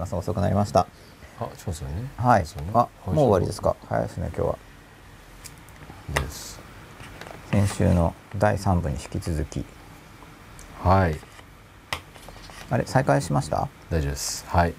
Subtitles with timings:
[0.00, 0.86] 朝遅くなりました。
[1.40, 1.86] あ、そうでね。
[2.18, 2.44] はい。
[2.72, 3.74] あ、もう終わりですか？
[3.88, 4.58] 早いですね、今日は。
[6.14, 6.60] です。
[7.50, 9.64] 先週の第三部に引き続き。
[10.84, 11.18] はい。
[12.70, 13.66] あれ、再開しました？
[13.90, 14.46] 大丈夫です。
[14.46, 14.70] はい。
[14.70, 14.74] い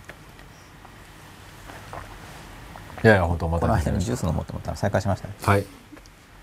[3.05, 5.33] やいや、本当またこの間にジュース飲もうと思ったら再開しましたね。
[5.43, 5.51] た。
[5.51, 5.65] はい。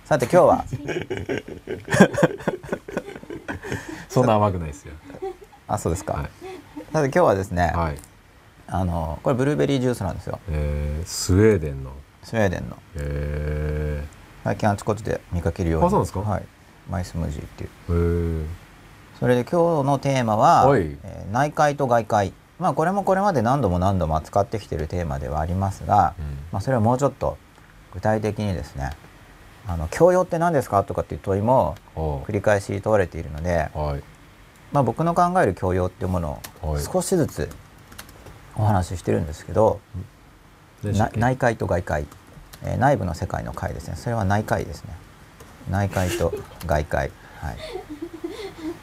[0.05, 0.65] さて、今日は。
[4.11, 4.93] そんな甘くないですよ。
[5.67, 6.13] あ、そうですか。
[6.13, 6.31] はい。
[6.93, 7.73] さて、今日はですね。
[7.75, 7.99] はい。
[8.69, 10.41] あの、これブルーベリージュースなんですよ。
[10.51, 11.93] えー、スウェーデンの。
[12.23, 12.77] スウェーデンの。
[12.97, 14.05] え
[14.45, 15.87] 最近あちこちで見かけるように。
[15.87, 16.21] あそうですか？
[16.21, 16.43] はい。
[16.91, 17.71] マイスムージーっていう。
[17.91, 18.47] ー、えー、
[19.19, 22.33] それで今日のテーマは、はいえー内界と外界。
[22.59, 27.37] まあこれもこれまで何度も何度も扱ってきているテーマではありますが、うんまあ、それをもうちょっと
[27.93, 28.93] 具体的にですね
[29.67, 34.03] あの教養って何ですかとかっていう問いもお繰り返し問われているので、はい。
[34.73, 37.51] まあ、僕の考える教養っていうものをはい少しずつ
[38.59, 39.81] お話ししてるんですけど、
[40.83, 41.21] な何でしたっけ？
[41.21, 42.07] 内界と外界、
[42.63, 43.97] えー内部の世界の界ですね。
[43.97, 44.91] それは内界ですね。
[45.71, 46.33] 内界と
[46.67, 47.57] 外界はい。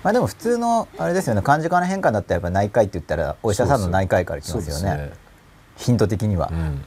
[0.03, 1.41] まあでも普通のあれですよね。
[1.41, 4.81] 漢字仮名変換だったらやっぱ内界って言ったらお医者さんの内界から来ますよね。
[4.81, 5.19] そうです
[5.85, 6.85] ヒント的には、うん。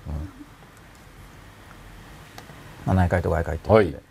[2.85, 4.03] まあ、内界と外界ということで、はい。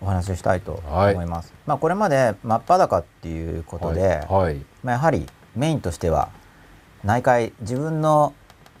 [0.00, 1.14] お話ししたいとはい。
[1.14, 4.42] 思います、まあこれまで真っ裸っていうことで、はい。
[4.44, 4.56] はい。
[4.84, 6.28] まあ、やはりメインとしては
[7.04, 8.32] 内界自分の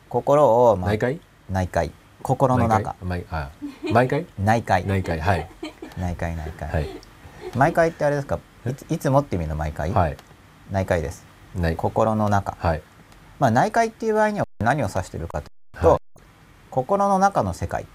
[0.08, 1.20] 心を、まあ内海？
[1.50, 1.90] 内界
[2.22, 2.94] 心の中。
[3.02, 3.50] 毎回あ
[3.92, 4.26] 毎回？
[4.38, 5.48] 内 界内海はい。
[5.98, 6.88] 内界内界、はい。
[7.56, 8.38] 毎回ってあれですか？
[8.66, 10.16] いついつもって意味の毎回、はい。
[10.70, 11.24] 内界です。
[11.56, 11.76] 内。
[11.76, 12.56] 心の中。
[12.60, 12.82] はい。
[13.40, 16.00] まあ内界っていう場合には何を指しているかというと、はい。
[16.70, 17.82] 心の中の世界。
[17.82, 17.86] っ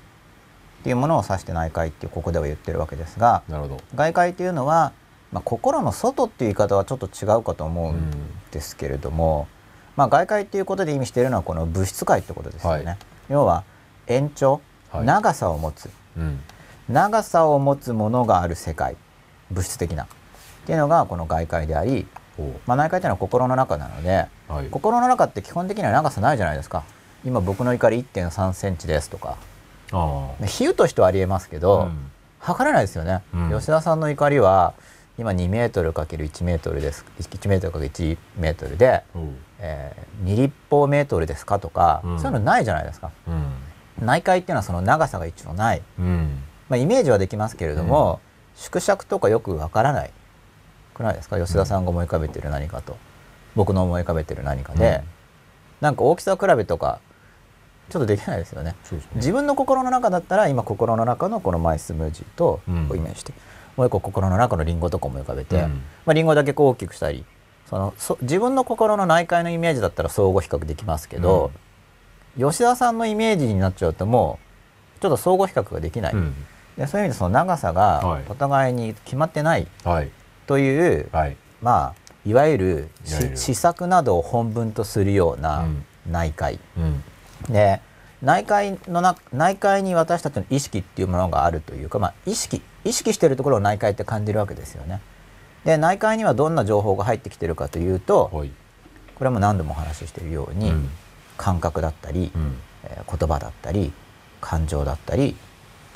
[0.83, 3.77] ていうものを指して内界っていうここでは言ってるわけですがなるほど。
[3.95, 4.93] 外界っていうのは、
[5.31, 8.11] まあ、心の外っていう言い方はちょっと違うかと思ううんん。
[8.51, 9.47] ですけれども、
[9.97, 12.85] まあ、外界っていうことで意味しているのはこの物質界ってことですよね。
[12.85, 12.97] はい
[13.29, 13.65] 要は
[14.05, 16.39] 延長、はい長さを持つうん。
[16.87, 18.95] 長さを持つものがある世界
[19.51, 20.07] 物質的なっ
[20.65, 22.07] ていうのがこの外界であり、
[22.39, 24.69] おまあ、内界っていうのは心の中なのではい。
[24.69, 26.83] 心の中って基本的には長さないじゃないですか。
[27.25, 29.35] 今僕の怒り1 3センチですとか。
[29.89, 29.95] 比
[30.67, 34.73] 喩としてはありえますけど、うん測れないですよね、うん吉田さんの怒りは
[35.17, 37.03] 今2メートルかける1メートルです。
[37.19, 39.23] 1メートルかける1メートルで、おう。
[39.59, 42.19] えー、2立方メートルですかとか、うん。
[42.19, 43.11] そういうのないじゃないですか。
[43.27, 44.05] うん。
[44.05, 46.43] 内界っていうのはその長さが一応ない、うん。
[46.69, 48.19] まあ、イメージはできますけれども、
[48.55, 50.11] 縮尺とかよくわからない
[50.93, 51.39] くないですか？
[51.39, 52.97] 吉田さんが思い浮かべてる何かと、
[53.55, 55.03] 僕の思い浮かべてる何かで、
[55.81, 56.99] なんか大きさ比べとか
[57.89, 58.75] ちょっとできないですよね。
[58.91, 59.01] ね。
[59.15, 63.33] 自分の心の中だったら今心の中のこのマイスムージーとイメージして、
[63.77, 65.61] もう一個心の中のリンゴとか思い浮かべて、うん
[66.05, 67.23] まあ、リンゴだけこう大きくしたり
[67.69, 71.51] そのそ自分の心の内界のイメージだったら相互比較できますけど、
[72.37, 74.39] 吉田さんのイメージになっちゃうとも
[74.97, 76.33] うちょっと相互比較ができない、うん。
[76.77, 80.09] でそういう意味でその長さはいがお互いに決まってないはい。
[80.45, 81.35] という、はい。
[81.61, 81.95] まあ
[82.25, 87.03] いわゆるいわゆるし施策などを本文とするようなうん内界、うん。
[87.49, 87.81] で
[88.21, 95.01] 内界のな内界に私たちの意識っていうものがあるというか、まあ、意識意識しているところを内界って感じるわけですよね。
[95.65, 98.51] で内界にはどんな情報が入ってきてるかというとはい。
[99.15, 100.89] これも何度もお話ししているように、うん
[101.37, 102.57] 感覚だったり、うん。
[102.83, 103.93] えー言葉だったり
[104.41, 105.35] 感情だったり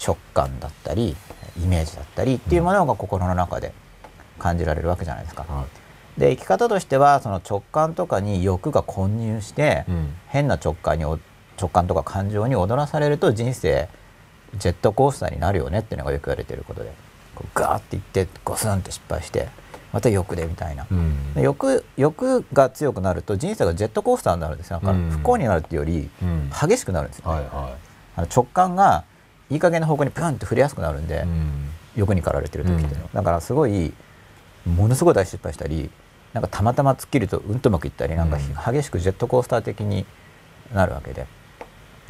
[0.05, 1.15] 直感だったり
[1.57, 3.73] イメージだったりっていうものが心の中で
[4.37, 5.45] 感じられるわけじゃないですか。
[5.47, 5.65] は
[6.17, 9.91] で生き方としてはその直感とかに欲が混入して、い。
[9.91, 10.15] うん。
[10.27, 11.17] 変な直感にお
[11.57, 13.87] 直感とか感情に踊らされると人生
[14.55, 16.91] ジェットコースターになるよねっていうのがよく言われてることで
[17.35, 19.49] こうガーっていってゴスンって失敗して
[19.93, 21.33] また欲でみたいな、うん。
[21.33, 24.79] で欲欲が強くなると人生がジェットコースターになるんですよ。
[24.81, 26.49] だか不幸になるっていうよりうん。
[26.49, 27.75] 激しくなるんですよ、ねはいは
[28.15, 29.03] あの直感が
[29.49, 31.17] いい加減な方向にプンって振りやすくなるんで、い。
[31.19, 31.69] うん。
[31.95, 33.93] 欲に駆られてる時っていうのは、だからすごい
[34.65, 35.89] ものすごい大失敗したり
[36.33, 38.39] なんかたまたま突っ切るとうんとうまくいったりなんかう
[38.71, 38.73] ん。
[38.73, 40.05] 激しくジェットコースター的に
[40.73, 41.27] なるわけで。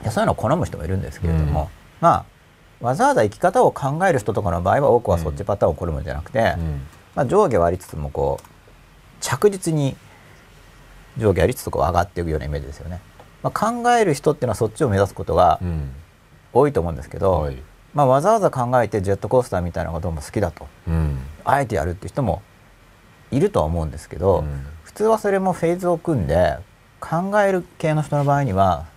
[0.03, 2.25] いやそういうのを好む人もいるんですけれども、うんま
[2.81, 6.81] あわざわざ生き方を考える人とかの場合は多くはそっちパターンを好むんじゃなくて、うん。
[7.15, 8.47] まあ、上下はありつつもこう
[9.21, 9.95] 着実に
[11.17, 13.01] 上下ありつつこう上がっていくようなイメージですよね。
[13.43, 15.91] まあ、考える人っていうのはそっちを目指すことがうん。
[16.53, 17.57] 多いと思うんですけど、はい。
[17.93, 21.19] まあ、わざわざ考えてジェットコースターみたいなのがどうも好きだとうん。
[21.45, 22.41] あえてやるっていう人も
[23.31, 26.57] いるとは思うんですけど、うん普通はそれもフェーズを組んで
[26.99, 28.87] 考える系の人の場合には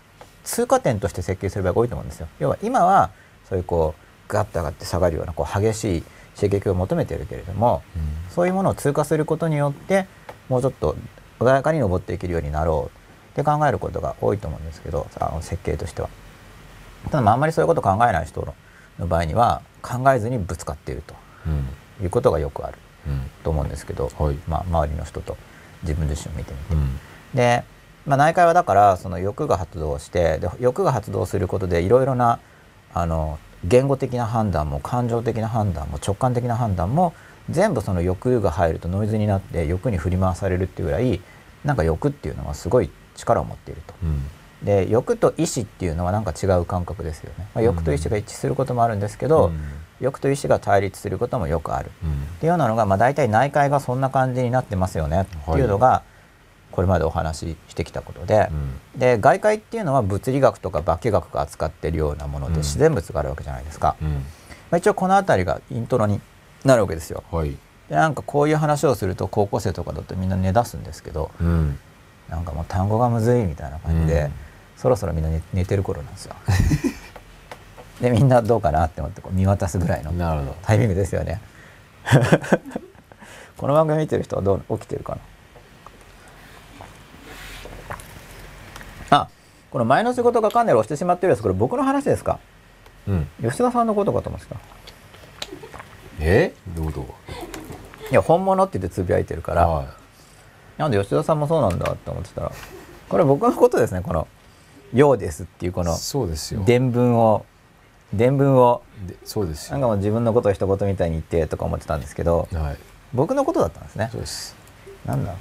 [0.45, 2.29] 通過点として設計する場合が多いと思うんですよ。
[2.39, 3.11] 要は今は
[3.49, 6.05] そういうこうガッと上がって下がるようなこう激しい
[6.37, 7.83] 刺激を求めているけれども
[8.31, 10.07] そういうものを通過することによって
[10.49, 10.97] もうちょっと
[11.41, 12.99] 穏やかに登っていけるようになろう
[13.33, 16.09] って考えることが多いと思うんですけどあの設計としては。
[17.11, 18.55] ただまああんまりそういうこと考えない人
[18.99, 21.03] の場合には考えずにぶつかっている
[21.47, 21.69] うん
[21.99, 25.37] ということがよくあるうんと思うんですけど、はいまあ、周りの人と
[25.83, 26.75] 自分自身を見てみて。
[26.75, 26.99] うん
[27.35, 27.65] で、
[28.07, 32.39] まあ、内科はだからその欲が発動してで欲が発動することでいろいろな
[32.93, 37.15] あの言語的な判断も感情的な判断も直感的な判断も
[37.51, 41.21] 全部その欲が入るとノイズになって欲に振り回されるっていうぐらい
[41.65, 43.95] なんか欲っていうのはすごい力を持っていると。
[44.03, 44.23] うん
[44.63, 47.47] で欲と意志っていうのはなんか違う感覚ですよね。
[47.55, 49.61] まあ、欲と意志が一致することもあるんですけど、うん
[50.01, 51.91] 欲と意志が対立することもよくある。
[52.03, 56.03] うんっていうようなのが、まあ、大体内科医がそんな感じになってますよねっていうのが
[56.75, 58.49] これまでお話ししてきたことで、
[58.95, 58.99] うん。
[58.99, 62.59] で外界っていうのは物理学とか化学が扱ってるようなものでうん。
[62.59, 64.09] 自然物があるわけじゃないですか、うん。
[64.09, 64.19] ま
[64.73, 66.21] あ、一応この辺りがイントロに
[66.65, 67.23] なるわけですよ。
[67.31, 67.57] はい。
[67.89, 71.79] でなんかこういう話をすると高校生とかだとみんな寝出すんですけどうん。
[72.29, 74.33] なんかもう単語がむずいみたいな感じで、うん。
[74.77, 76.35] そろそろみんな寝寝てる頃なんですよ。
[78.03, 80.13] でみんなどうかなって思ってこう見渡すぐらいの
[80.63, 81.41] タイミングですよね。
[83.57, 85.17] この番組見てる人はどう起きてるか
[89.11, 89.29] なあ
[89.75, 92.39] この前の仕事がカンネル押してしまってるやつこれ僕の話ですか？
[93.09, 93.27] うん。
[93.43, 94.55] 吉田さんのことかと思ってた。
[96.21, 96.55] え？
[96.77, 97.13] どういうこ
[98.09, 99.97] いや本物って言ってつぶやいてるから、とは
[100.79, 102.53] なんで吉田さんもそうなんだって思ってたら。
[103.09, 104.29] これ僕のことですねこの
[104.95, 106.63] 「ようです」っていうこいのそうですよ。
[106.65, 107.45] 伝聞を。
[108.13, 108.85] 伝聞を。
[109.09, 109.73] でそうですよ。
[109.73, 112.77] なんかもう自分のことを一言みたいに言ってとか思ってたんですけどはい。
[113.13, 114.09] 僕のことだったんですね。
[114.13, 114.55] そうです。
[115.05, 115.35] なんだ？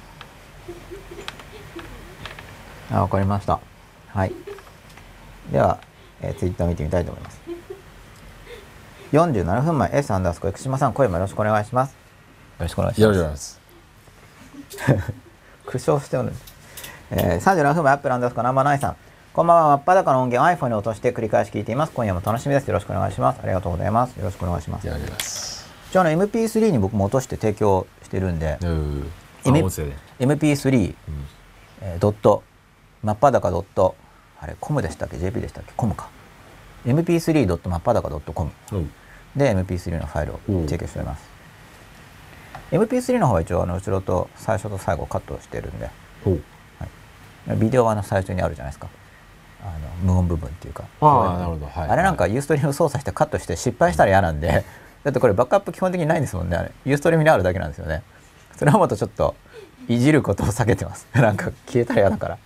[2.90, 3.60] あ、わかりました。
[4.14, 4.32] はい。
[5.50, 5.80] では、
[6.22, 7.40] えー、ツイッター見てみたいと思います。
[9.12, 11.90] 47分前、S アンダースコ生島さん、声もよろしくお願いします。
[11.92, 11.96] よ
[12.60, 13.60] ろしくお願いします。
[15.66, 16.32] 苦笑しておる。
[17.10, 18.96] えー、37分前、アップルアンダースコナンバーナインさん。
[19.32, 21.92] こんばんは、真っ裸の音源を iPhone に落として繰り返し聞いています。
[21.92, 22.68] 今夜も楽しみです。
[22.68, 23.40] よろしくお願いします。
[23.42, 24.16] ありがとうございます。
[24.16, 24.88] よろしくお願いします。
[25.90, 28.58] 一応あの MP3 に僕も落として提供してるんで
[30.18, 31.26] MP3 うん
[31.82, 32.42] えードット
[33.04, 33.94] 真っ裸ドット
[34.44, 35.72] あれコムでしたっけ？JP でしたっけ？
[35.74, 36.08] コムか。
[36.84, 38.92] MP3 ドット真っ裸ドットコムうん。
[39.34, 40.66] で MP3 のファイルをうん。
[40.66, 41.24] 提供しております。
[42.70, 45.88] MP3 の方は一応あの後ろと最初と最後カットしてるんで。
[46.24, 46.42] ほう。
[47.56, 48.88] ビデオはあの最初にあるじゃないですか。
[49.62, 50.84] あの無音部分っていうか。
[51.00, 51.66] あなるほど。
[51.66, 51.88] はい。
[51.88, 54.64] あれなんかはユーストリーム操作してカットして失敗したら嫌なんで。
[55.04, 56.70] だってこれバックアップ基本的にないんですもんね。
[56.84, 58.02] ユーストリームにあるだけなんですよね。
[58.56, 59.34] それはもっとちょっと
[59.88, 61.06] いじることを避けてます。
[61.14, 62.38] なんか消えたら嫌だから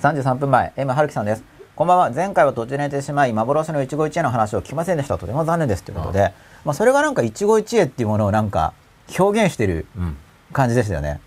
[0.00, 1.44] 33分前 M 春樹さんです。
[1.76, 2.10] こんばんは。
[2.10, 5.18] 前回は途中で寝てしまい幻の一期一会の話を聞きませんでした。
[5.18, 5.84] とても残念です。
[5.84, 6.32] ということで
[6.64, 8.72] まあ、それがなんか一期一会っていうものをなんか
[9.18, 10.16] 表現してるうん。
[10.54, 11.20] 感じですよね。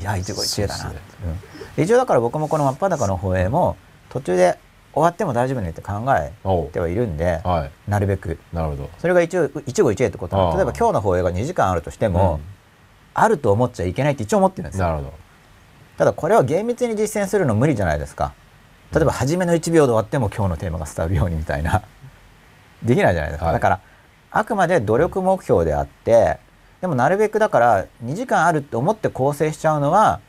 [0.00, 0.02] い。
[0.02, 0.92] や一期一会だな、
[1.76, 1.82] うん。
[1.84, 3.76] 一応だから僕もこの真っ裸の放映も
[4.08, 4.58] 途中で
[4.94, 6.32] 終わっても大丈夫ねって考え
[6.72, 7.70] てはいるんではい。
[7.86, 8.38] なるべく。
[8.50, 8.90] なるほど。
[8.98, 12.40] それが一応一期一会ってことはああ例えば今日の放映が2時間あるとしても、
[13.12, 14.86] あると思っちゃいけないって一応思ってるんですよ。
[14.86, 15.12] なるほど
[16.00, 18.32] ただこれは厳密に実践するの無理じゃないですか。
[18.90, 21.82] 例えば初めの1秒で終わっても今日のテーマが伝わるようにみたいな。
[22.82, 23.54] できないじゃないですか、はい。
[23.54, 23.80] だから
[24.30, 26.38] あくまで努力目標であって
[26.80, 30.20] でもなるべくだから2時間あるって思って構成しちゃうのは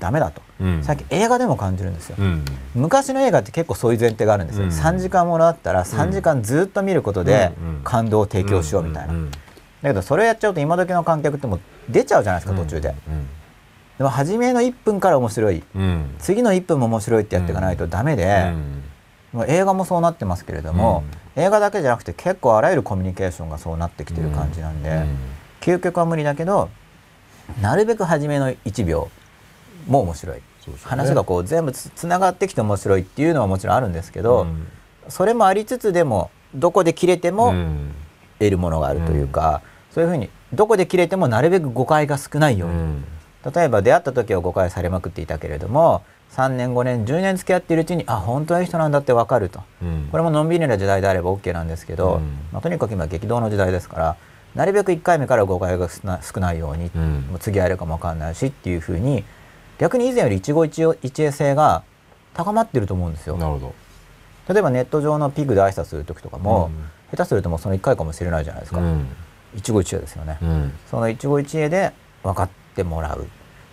[0.00, 0.82] ダメだと、うん。
[0.82, 2.44] 最近映画でも感じるんですよ、うん。
[2.74, 4.70] 昔の映画って結構そういう前提があるんですよ、うん。
[4.72, 7.80] 3時間ものだったら3時間ずっと見ることでうん。
[7.84, 9.30] 感動を提供しようみたいな、うん。
[9.30, 9.38] だ
[9.84, 12.96] けどそれやっちゃうと今時の観客ってもう出ちゃうじゃないですか途中で、
[13.98, 15.62] でも初めの1分から面白い。
[15.74, 15.82] うん。
[15.82, 18.52] うん次の1分も面白いってやっていかないとダメで、
[19.32, 21.04] もう映画もそうなってますけれども、
[21.36, 25.16] 映画だけじゃなくて結構あらゆるコミュニケーションがそうなってきてる感じなんで、うん。
[25.60, 26.70] 究極は無理だけど
[27.60, 29.10] なるべく初めの1秒
[29.86, 30.42] も面白い、
[30.82, 34.66] 話がこう全部つつながってきて面白いっていうのはもちろんあるんですけど、うん。
[35.08, 37.92] それもありつつでもどこで切れてもうん。
[38.40, 43.04] 得るものがあるというか、そういうふうにどこで切れてもなるべく誤解が少ないように、うん
[43.52, 49.62] 例えば出会った時は誤解されまくっていたけれども3年5年10年付き合っているうちにあ本当はいい人なんだって分かると。
[49.82, 50.08] うん。
[50.10, 52.22] これものんびりな時代であれば OK なんですけど、うん。
[52.52, 54.16] まあ、とにかく今激動の時代ですから
[54.56, 57.26] なるべく1回目から誤解が少ないように、うん。
[57.30, 59.22] もう次会えるかも分かんないしっていうふうに
[59.78, 61.84] 逆に以前より一期一会一会性が
[62.32, 63.36] 高まってると思うんですよ。
[63.36, 63.74] なるほど。
[64.52, 67.16] 例えばネット上のピグで挨拶する時とかも、うん。
[67.16, 69.06] 下手するともうその1回かもしれないじゃないですか、うん。
[69.54, 70.38] 一期一会ですよね。
[70.42, 70.72] うん。
[70.90, 71.92] その一期一会で
[72.24, 73.26] 分かってもらう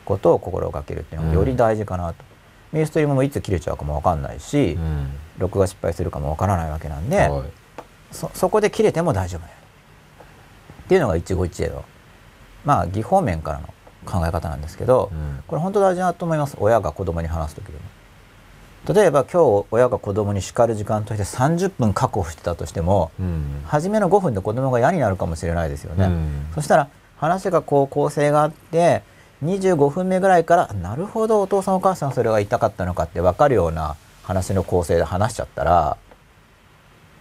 [0.06, 2.24] ことを心がけるっていうのがより大事かなと。
[2.72, 5.10] ミューストリームもいつ切れちゃうかも分かんないし、うん。
[5.38, 7.44] 録画失敗するかも分からないわけなんで、はい。
[8.12, 9.54] そそこで切れても大丈夫だよ。
[10.84, 11.84] っていうのが一期一会の
[12.64, 13.74] まあ技法面からの
[14.06, 15.44] 考え方なんですけど、うん。
[15.48, 16.56] これ本当大事だと思います。
[16.60, 17.80] 親が子供に話す時でも。
[18.94, 23.64] 例えば今日親が子供に叱る時間として30分確保してたとしてもうん。
[23.66, 26.48] 初めの5分で子供が嫌になるかもしれないですよね、うん。
[26.56, 26.88] そしたら
[27.22, 29.04] 話がこう構成があって
[29.44, 35.98] 25分目ぐらいからなるほどお父さんお母さんそれが言いたかったのかって分かるような話の構成で話しちゃったら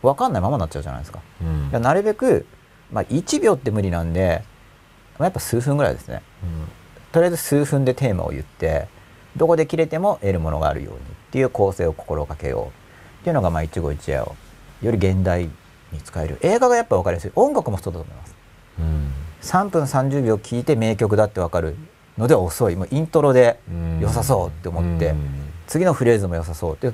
[0.03, 1.21] 分かんないままになっちゃうじゃないですか。
[1.43, 1.83] うん。
[1.83, 2.47] なるべく、
[2.91, 4.43] まあ、1秒って無理なんで
[5.19, 6.23] まあやっぱ数分ぐらいですね。
[7.13, 8.89] とりあえず数分でテーマを言って
[9.37, 14.35] どこで切れても得るものがあるようにっていう構成を心がけようっていうのがまあ一期一会を
[14.81, 15.51] より現代
[15.93, 16.39] に使える。
[16.41, 17.33] 映画がやっぱ分かりやすい。
[17.35, 18.35] 音楽もそうだと思います。
[18.79, 21.77] うん3分30秒聴いて名曲だって分かる
[22.19, 22.77] のでは遅い。
[22.77, 24.01] もうイントロでうん。
[24.01, 25.31] 良さそうって思って、うん。
[25.67, 26.93] 次のフレーズも良さそうって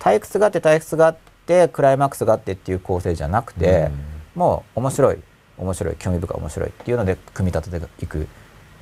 [0.00, 3.90] 退屈があって退屈があってクライマックスがあってっていう構成じゃなくて、
[4.34, 5.18] もう面白い。
[5.56, 8.26] 面白い興味深い面白いっていうので組み立てていく。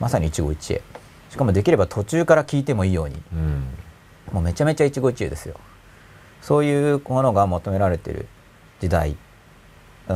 [0.01, 0.83] まさに一期一会。
[1.31, 3.23] しかもできれば途中から聞いてもいいように。
[3.33, 3.65] うん。
[4.33, 5.57] もうめちゃめちゃ一期一会ですよ。
[6.41, 8.27] そういうものが求められている
[8.81, 9.17] 時代。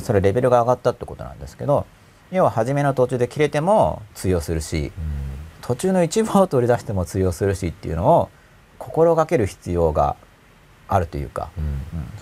[0.00, 1.87] それレベルが上がったってことなんですけど
[2.30, 4.92] 要は初めの途中で切れても通用するし
[5.62, 8.30] 途中の一部を取り出しても通用するしっていうのを
[8.78, 10.16] 心がける必要が
[10.88, 11.64] あるというか、うん。
[11.64, 11.73] うん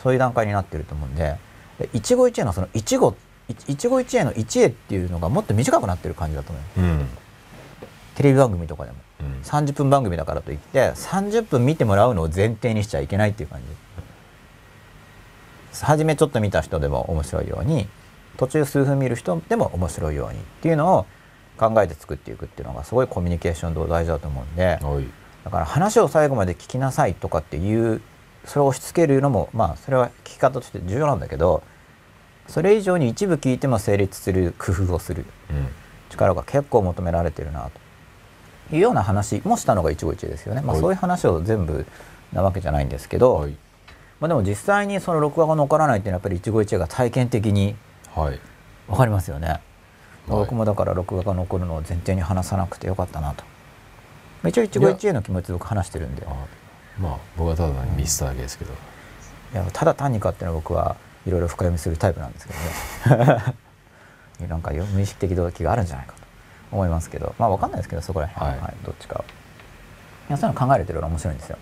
[0.02, 1.36] そういう段階になってると思うんで。
[1.78, 3.16] で一期一会のその一期
[3.48, 7.08] 一一期一会の一会っていうのがもっと短くなってる感じだと思ううん。
[8.14, 8.98] テレビ番組とかでも。
[9.20, 9.40] うん。
[9.42, 13.66] 30分番組だからといって30分見てもらうのを前提にしちゃいけないっていう感じ。
[15.84, 17.88] 初めちょっと見た人でも面白いように
[18.36, 21.06] 途中数分見る人でも面白いようにっていうのを
[21.56, 25.04] 考えて作っていくっていうのがすごいコミュニケーション上大事だと思うんではい。
[25.44, 28.00] だから話を最後まで聞きなさいとかっていう
[28.44, 31.62] それを押し付けるのもまあそれは聞き方として重要なんだけど
[32.48, 35.24] それ以上に一部聞いても成立する工夫をする。
[35.50, 35.68] うん。
[36.10, 37.84] 力が結構求められてるなと。
[38.74, 40.80] いうような話もしたのが一期一会ですよね、まあ、はい。
[40.80, 41.86] そういう話を全部
[42.32, 43.56] なわけじゃないんですけど、はい。
[44.20, 47.76] まあ、でも実際にその録画が残らないっていうのはやっぱり一期一会が体験的に
[48.14, 48.40] はい。
[48.86, 49.60] 分かりますよね、はい。
[50.28, 53.44] 僕もだから録画が残るのを前提に話さなくてよかったなと。
[54.42, 56.24] まあ一応一期一会の気持ちで僕話してるんで。
[56.26, 56.30] あ
[56.98, 58.72] まあ僕はただ単にミスっただけですけど。
[58.72, 62.54] いやただ単にかっていうのは僕はいろいろ深読みするタイプなんですけ
[63.08, 63.54] どね。
[64.48, 66.18] なんかよ無意識的動機があるんじゃないかと
[66.72, 67.34] 思いますけど。
[67.38, 68.46] まあわかんないですけどそこら辺。
[68.46, 68.60] は、はい。
[68.60, 69.20] はいどっちか。
[69.20, 69.24] を
[70.28, 71.58] いやそういうの考えれてるのが面白いんですよ。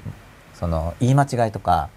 [0.55, 1.89] その言い間違いとか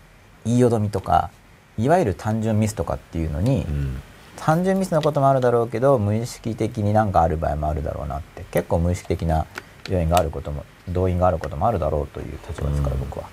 [0.46, 1.30] 言いよどみとか
[1.78, 4.02] いわゆる単純ミスとかっていうのに、うん
[4.46, 9.48] 単純ミスのこともあるだろうけど無意識的になんかある場合もあるだろうなって結構無意識的な
[9.90, 13.26] 要因があることも動因があることもあるだろうという立場ですから、うん僕は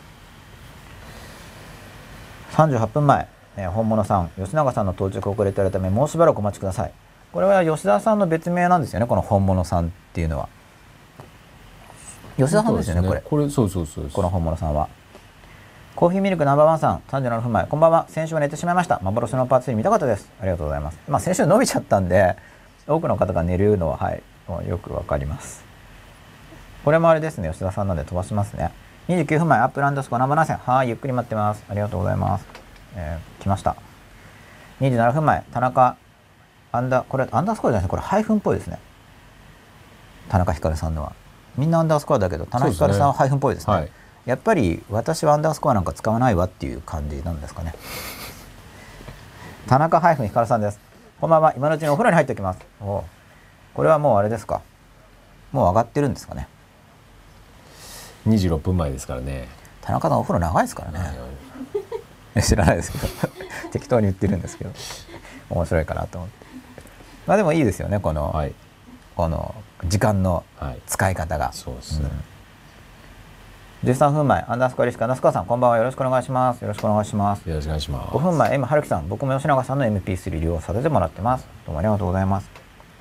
[2.53, 3.29] 38分前、
[3.59, 6.93] えー本物さん吉永さんの到着遅れているためもうしばらくお待ちください。
[7.31, 10.49] これは吉田さんの別名なんですよねこの本物さんっていうのは。
[12.39, 13.21] 吉田さんですよねこれ。
[13.21, 14.11] これそうそうそう。
[14.11, 14.89] この本物さんは
[15.95, 18.07] コーヒーミルクナンバーワンさん37分前こんばんは。
[18.09, 18.99] 先週は寝てしまいました。
[19.03, 20.33] 幻のパーツ3見たかったです。
[20.41, 20.99] ありがとうございます。
[21.07, 22.35] まあ先週伸びちゃったんで
[22.87, 25.63] 多くの方が寝るのははいもうよくわかります。
[26.83, 28.73] これもあれですね吉田さんなんで飛ばしますね。
[29.09, 31.63] 29分前アップランドスコアナンバー7はいゆっくり待ってます。
[31.69, 32.47] ありがとうございます、
[32.97, 33.77] えー来ました。
[34.81, 35.97] 27分前田中
[36.73, 37.89] アンダーこれアンダースコアじゃないですね。
[37.91, 38.79] これハイフンっぽいですね。
[40.31, 41.13] 田中ひかるさんのは。
[41.59, 43.91] みんなアンダースコアだけど田中ひかるさんはハイフンっぽいですね。
[44.27, 47.75] やっぱり私はアンダースコアなんか使わないわっていう感じなんですかね。
[49.67, 50.79] 田中ハイフンひかるさんです。
[51.21, 51.55] こんばんは。
[51.57, 52.61] 今のうちにお風呂に入っておきます。
[52.81, 53.03] おう。
[53.75, 54.61] これはもうあれですか？
[55.51, 56.49] もう上がってるんですかね
[58.27, 59.49] ？26分前ですからね。
[59.81, 63.09] 田中さんお風呂長いですからね、知らないですけど。
[63.73, 64.71] 適当に言ってるんですけど。
[65.51, 66.47] 面白いかなと思って。
[67.27, 68.55] まあでもいいですよねこの、はい。
[69.17, 69.55] この
[69.87, 70.81] 時間のはい。
[70.87, 71.53] 使い方が。
[71.53, 72.09] そうですね
[73.85, 75.77] 13分前アンダースコアリスクアンダースコアさんこんばんは。
[75.77, 76.63] よろしくお願いします。
[76.63, 77.49] よろしくお願いします。
[77.49, 78.15] よろしくお願いします。
[78.15, 81.49] 5分前 M 春樹さん僕も吉永さんの MP3 利用させてもらってます。
[81.67, 82.49] どうもありがとうございます。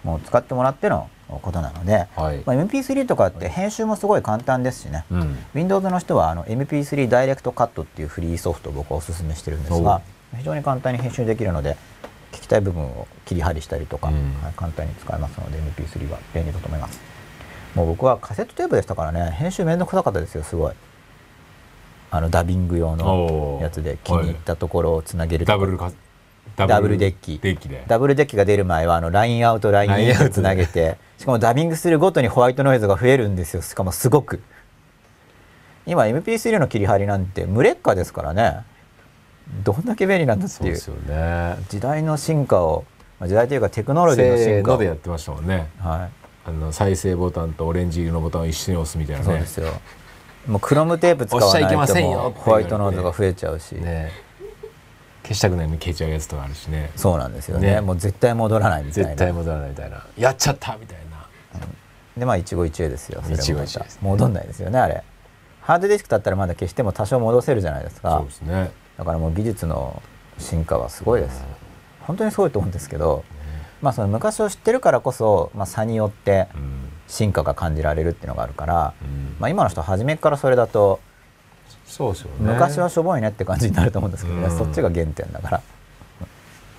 [0.04, 2.42] もう使ってもらってのことなので、はい。
[2.48, 5.38] まあ、MP3 とかって編集もすごい簡単ですしね、うん。
[5.54, 10.02] Windows の人はあの MP3 ダイレクトカットっていうフリーソフトを僕はおすすめしてるんですが
[10.36, 11.78] 非常に簡単に編集できるので
[12.32, 14.16] 聞きたい部分を切り張りしたりとか、うん。
[14.42, 17.11] はい簡単に使えますので MP3 は便利だと思います
[17.76, 20.74] もう僕はカセットテープでしたからね編集めんどくさかったですよすごい。
[22.14, 25.94] あのダビング用のやつで気に入ったところをつなげるダブルか
[26.58, 27.40] ダブルデッキ。
[27.42, 27.84] デッキで。
[27.88, 34.42] ダブルデッキが出る前はあのラインアウトラインインをつなげてしかもダビングするごとにホワイトノイズが増えるんですよしかもすごく。
[35.86, 38.64] 今 MP3 の切り張りなんて無劣化ですからね。
[39.64, 41.08] どんだけ便利なんだっていう。
[41.08, 41.56] ね。
[41.70, 42.86] 時代の進化を
[43.20, 44.74] まあ時代というかテクノロジーの進化を。
[44.76, 45.70] のでやってましたもんね。
[45.80, 49.26] はい、あの再生ボタンとオレンジ色のボタンを一緒に押すみたいなね。
[49.26, 49.74] そうですよ。
[50.48, 54.12] もうクロムテープ使わないともうホワイトノーズが増えちゃうし、ね。
[55.24, 56.92] 消したくないのに消えちゃうやつとかあるしね。
[56.96, 57.76] そうなんですよね。
[57.76, 57.82] ね。
[57.82, 59.10] もう絶対戻らないみたいな。
[59.10, 60.04] 絶対戻らないみたいな。
[60.18, 61.28] やっちゃったみたいな。
[62.18, 63.22] でまあ一期一会ですよ。
[63.22, 64.00] それ一期一会ですね。
[64.02, 65.04] 戻んないですよねあれ。
[65.62, 68.72] ハードディスクだったらまだ消しても多少戻せるじゃないですそかうですね。
[68.98, 70.02] だからもう技術の
[70.40, 71.44] 進化はすごいです。
[72.02, 73.24] 本当にすごいと思うんですけど、
[73.82, 76.72] まあその昔を知ってるからこそ、まあ、差によってうん。
[77.08, 79.36] 進化が感じられるっていうのがあるから、うん。
[79.38, 81.02] まあ、今の人初めからそれだと
[81.86, 82.54] そうですよね。
[82.54, 84.58] 昔はしょぼいねって感じになると思うんですけどね、うん。
[84.58, 85.62] そっちが原点だから。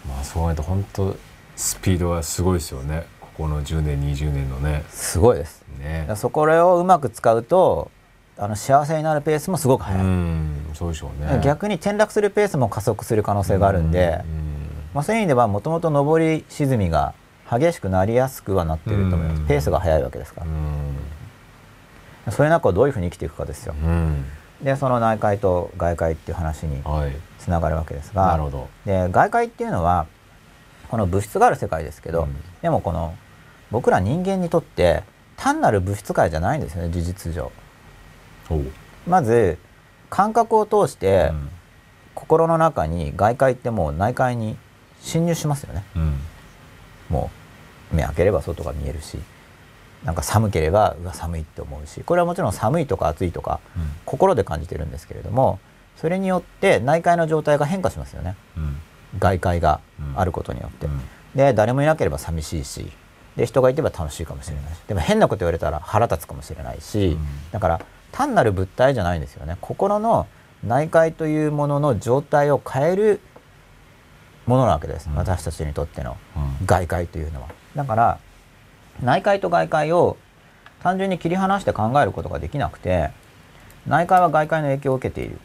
[0.09, 1.15] まあそう考えると本当
[1.55, 3.05] スピードはすごいですよね。
[3.21, 4.85] ここの10年20年のね。
[4.89, 5.63] すごいです。
[5.79, 6.09] ね。
[6.17, 7.91] そこをうまく使うと
[8.39, 10.71] あの幸せになるペースもすごくう速い、ん。
[10.73, 11.43] そうでしょうね。
[11.45, 14.25] 逆に転落するペースも加速する可能性があるんで、
[14.95, 17.15] まあ、そういう意味ではもともと上り沈みが
[17.51, 19.47] 激しくなりやすくはなっていると思います、うん。
[19.47, 20.45] ペースが速いわけですかう
[22.27, 23.75] ら、そういう中をどういうふうに生きていくかですよ、
[24.63, 27.13] でその内界と外界っていう話にはい。
[27.39, 28.69] つながるわけですがなるほど。
[28.87, 30.07] で外界っていうのは
[30.89, 32.37] この物質がある世界ですけど、うん。
[32.61, 33.17] でもこの
[33.71, 35.03] 僕ら人間にとって
[35.37, 37.51] 単なる物質界じゃないんですよね事実上。
[39.07, 39.59] まず
[40.11, 41.49] 感覚を通してうん。
[42.15, 44.59] 心の中に外界ってもう内界に
[45.03, 45.85] 侵入しますよね。
[45.97, 46.19] うん。
[47.11, 47.31] も
[47.93, 49.19] う目開ければ外が見えるし
[50.05, 53.61] なんか寒ければうわ寒いって思うしこれはもちろん寒いとか暑いとか
[54.07, 55.59] 心で感じてるんですけれども
[55.97, 58.37] それによって内界の状態が変化しますよね。
[58.57, 58.77] うん。
[59.19, 59.81] 外界が
[60.17, 61.01] あることによって、うん。
[61.35, 62.91] で誰もいなければ寂しいし
[63.37, 64.79] で人がいてば楽しいかもしれないし。
[64.89, 67.27] でも変なこと言われたら腹立つかもしれないし、うん。
[67.51, 67.81] だから
[68.11, 69.59] 単なる物体じゃないんですよね。
[69.61, 70.27] 心の
[70.65, 73.21] 内界というものの状態を変える
[74.47, 76.17] ものなわけです、うん私たちにとっての。
[76.37, 76.67] うん。
[76.67, 77.49] 外界というのは。
[77.77, 78.19] だから
[79.03, 80.17] 内界と外界を
[80.83, 83.11] 単純に切り離して考えることができなくて
[83.87, 85.39] 内界は外界の影響を受けている。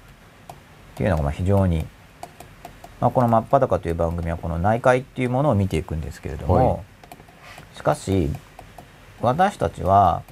[0.95, 1.85] っていうのがまあ非常に、
[2.99, 7.77] まあ、この「真っ裸」という番組はこの内界っていうものを見ていくんですけれども、はい。
[7.77, 8.31] しかし
[9.21, 10.23] 私たちは、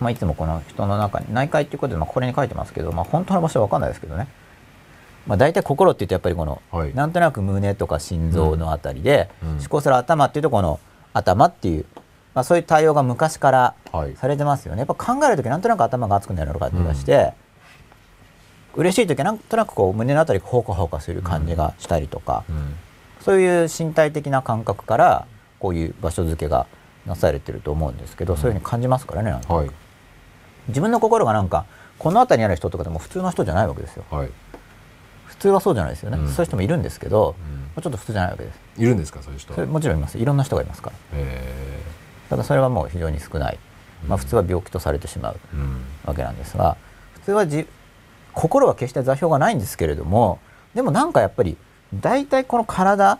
[0.00, 4.28] まあ、いつもこの人の中に内界っていうことで、まあ、これに書いてますけど、まあ、本当の場所は分かんないですけどね、
[5.30, 6.92] まあ、大体心っていうとやっぱりこの、はい。
[6.92, 9.50] なんとなく胸とか心臓のあたりで、うん。
[9.58, 10.80] 思考する頭っていうとこの
[11.12, 11.84] 頭っていう、
[12.34, 14.16] まあ、そういう対応が昔からはい。
[14.16, 14.80] されてますよね。
[14.80, 17.32] やっぱ考える時なんとなく頭が熱くなる感じがして、
[18.74, 22.74] 嬉しい時はなんとなくこう胸のあたりがほかほかする感じがしたりとか、うん。
[23.20, 25.26] そういう身体的な感覚から
[25.60, 26.66] こういう場所付けが
[27.06, 29.54] なされてると思うんですけど、そういうふうに感じますからねなんか。
[29.54, 29.70] はい。
[30.66, 31.66] 自分の心がなんか
[32.00, 34.04] この辺りにある人とかでも普通の人じゃないわけですよ
[35.40, 36.28] 通はそうじゃないですよね、うん。
[36.28, 37.34] そういう人もいるんですけど、
[37.76, 37.82] うん。
[37.82, 38.60] ちょっと普通じゃないわけです。
[38.78, 40.18] いるんですかそういう人それもちろんいます。
[40.18, 40.96] いろんな人がいますから。
[41.14, 41.80] え
[42.30, 43.58] ただそれはもう非常に少ない、
[44.06, 45.36] まあ、うん普通は病気とされてしまう
[46.06, 46.76] わけなんですが
[47.14, 47.66] 普通はじ
[48.32, 50.38] 心は決して座標がないんですけれども
[50.72, 51.56] でもなんかやっぱり
[51.92, 53.18] 大体この体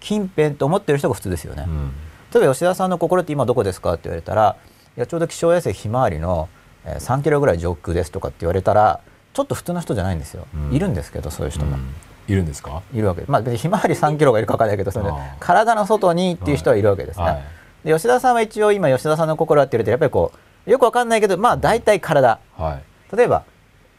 [0.00, 1.92] 近辺と思ってる人が普通ですよね、うん。
[2.34, 4.56] 例えば吉田さんの心って今どこですかって言われたら
[4.96, 6.48] いやちょうど気象衛星ひまわりの
[6.84, 9.00] えー3キロぐらい上空ですとかって言われたら
[9.34, 10.72] ちょっと普通の人じゃないんですよ、うん。
[10.72, 11.94] いるんですけどそういう人も、うん。
[12.26, 12.82] いるんですか？
[12.94, 13.20] いるわけ。
[13.20, 15.36] でまあひまわり3キロがいるか分からないけどそのああ。
[15.40, 17.42] 体の外にっていう人はいるわけですね、はい。
[17.84, 20.32] で吉田さんは一応今吉田さんの心はって言われてやっぱりこ
[20.66, 22.40] うよく分かんないけどまあ大体体。
[22.56, 22.80] は
[23.12, 23.16] い。
[23.16, 23.44] 例えば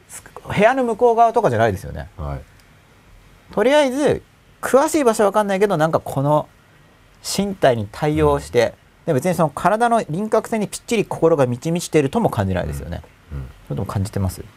[0.08, 2.10] す部屋の向こう側とかじゃないですよね。
[2.17, 2.41] はい。
[3.54, 4.24] とりあえず
[4.62, 6.48] 詳しい場所は分かんないけどなんかこの
[7.21, 8.74] 身体に対応して、
[9.06, 13.45] で別にその体の輪郭線にぴっちり心が満ち満ちているとも感じないですよね、うん。
[13.67, 14.41] それとも感じてます？
[14.41, 14.48] も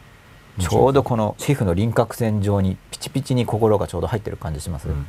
[0.59, 5.07] ちょうどこの皮膚の輪郭線上にピチピチに心がちょうど入ってる感じします、うん。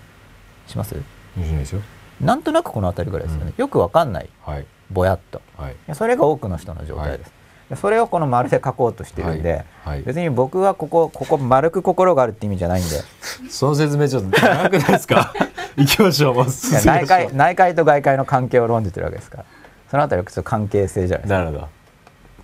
[0.68, 0.96] します？
[1.38, 1.82] ないですよ。
[2.22, 3.62] なんとなくこの辺りぐらいですよね、うん。
[3.62, 4.30] よくわかんない。
[4.46, 4.66] はい。
[4.92, 5.42] ぼやっと。
[5.58, 5.96] はい。
[5.96, 7.32] それが多くの人の状態です、
[7.70, 9.66] でそれをこの丸で書こうとしてるんで、はい。
[9.86, 10.02] はい。
[10.04, 12.90] 別に僕はここここ丸く心があるって意味じゃないんで。
[13.50, 15.34] その説明ちょっと長くないですか？
[15.78, 16.46] 行きましょう。
[16.86, 19.46] 内界内界と外界の関係を論じてるわけですから。
[19.90, 21.38] そのあたりはちょっと関係性じゃないですか。
[21.40, 21.68] なるほど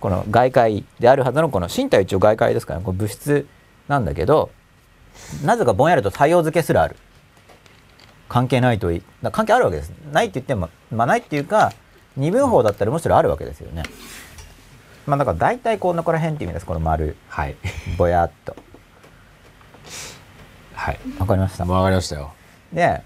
[0.00, 3.46] この外界であるはずのこの身体は一応外界ですから、こう物質
[3.88, 4.50] なんだけど
[5.44, 6.96] なぜかぼんやりと太陽付けすらある。
[8.28, 9.02] 関係ないといい。
[9.32, 9.92] 関係あるわけです。
[10.12, 11.72] ないって言ってもまあないっていうか
[12.16, 13.84] 二分法だったらむしろあるわけですよね。
[15.06, 16.66] まあだから大体こんなこら辺っていう意味です。
[16.66, 17.16] この丸。
[17.28, 17.56] はい。
[17.96, 18.56] ぼやっと。
[20.74, 20.98] はい。
[21.18, 21.64] わかりました？
[21.64, 22.32] もう分かりましたよ。
[22.72, 23.02] で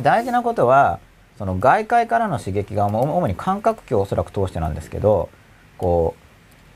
[0.00, 1.00] 大事なことは
[1.38, 5.28] その外界からの刺激が主に感覚器をおそらく通してなんですけど
[5.78, 6.14] こ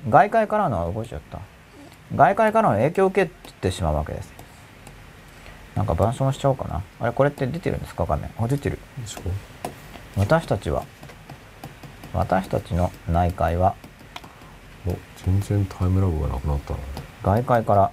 [0.06, 1.40] う外界からの動いちゃった。
[2.14, 4.32] 外界からの影響を受けてしまうわけです。
[5.74, 6.82] なんか板書しちゃおうかな。
[7.00, 8.02] あれこれって出てるんですか？
[8.02, 8.30] わかんない。
[8.38, 8.78] あ出てる。
[10.16, 10.84] 私たちは
[12.12, 13.74] 私たちの内界は
[14.87, 16.78] お全然タイムラグがなくなったな。
[17.22, 17.92] 外界から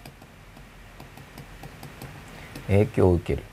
[2.67, 3.43] 影響を受ける。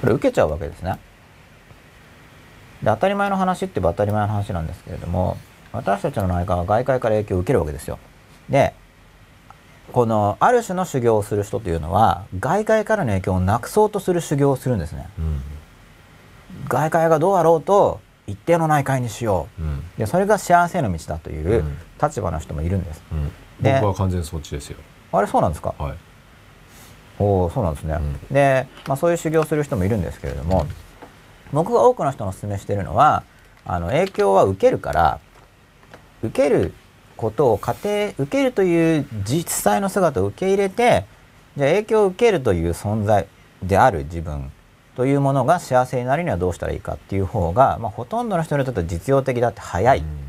[0.00, 0.98] これ受けちゃうわけですね
[2.84, 5.36] で当たり前の話って言えば当たり前の話なんですけれども
[5.72, 7.98] 私たちの内界は外界から影響を受けるわけですよ。
[8.48, 8.74] で
[9.92, 15.08] このある種の修行をする人というのは外界からの影響をなくそうとする修行をするんですね。
[15.18, 15.42] うん。
[16.68, 19.62] 外界がどうあろうと一定の内界にしよう。
[19.62, 19.78] ん。
[19.78, 21.76] うでそれが幸せの道だといううん。
[22.02, 23.02] 立場の人もいるんです。
[23.12, 23.30] うん。
[23.62, 24.78] で僕は完全にそっちですよ。
[25.12, 25.74] あれそうなんですか？
[25.78, 25.94] はい。
[27.18, 27.96] おおそうなんですね、
[28.30, 30.66] うで、まあ、そういう修行をする人もいるんですけれども
[31.54, 33.24] 僕が多くの人のお勧めしているのは
[33.64, 35.20] あの影響は受けるから
[36.22, 36.74] 受ける
[37.16, 41.06] ことを仮定受けるという実際の姿を受け入れて
[41.56, 43.26] じゃあ影響を受けるという存在
[43.62, 44.50] である自分
[44.96, 50.24] というものが幸せになるにはどうしたらいいかっていう方が、まあ、ほとんどの人にとっては実用的だって早い、うん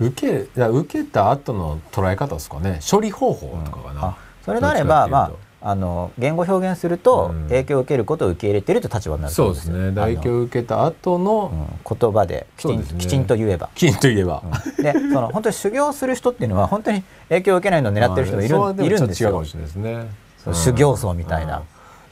[0.00, 2.78] 受け受けた後の捉え方ですかね。
[2.88, 7.48] 処理方法とかかな、あそれであれば、まあ、あの言語表現すると、うん。
[7.48, 9.92] 影響を受けることを受け入れていると立場になるとそうですね。
[9.92, 12.86] 打撃あのを受けた後の、うん言葉できちんね。
[12.98, 13.70] きちんと言えば。
[13.74, 14.42] きちんと言えば、
[14.76, 19.30] でその本当に修行する人っていうのは本当に影響を受けないのを狙ってる人もいる,、まあいるんですよ。
[19.30, 19.44] 違うかも。
[19.46, 20.06] しれないですね。
[20.44, 21.62] そう修行僧みたいな。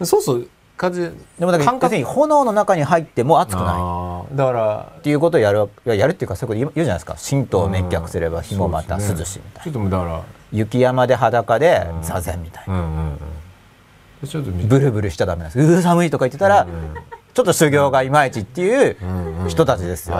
[0.00, 0.06] うん。
[0.06, 0.48] そうそう。
[0.76, 4.36] 感じでもだからに炎の中に入っても熱くない。
[4.36, 7.16] だからっていうことをやるいややるっていうかそういうこと言う言うじゃないですか。
[7.30, 10.22] 神道を滅却すれば火もまた涼しいみたいな、ちょっとだから
[10.56, 12.02] 雪山で裸でうん。
[12.02, 13.16] 座禅みたいな、
[14.66, 15.60] ブルブルしちゃダメなんです。
[15.60, 16.70] うー寒いとか言ってたら、うん
[17.34, 18.96] ちょっと修行がいまいちっていう
[19.46, 20.16] 人たちですよ、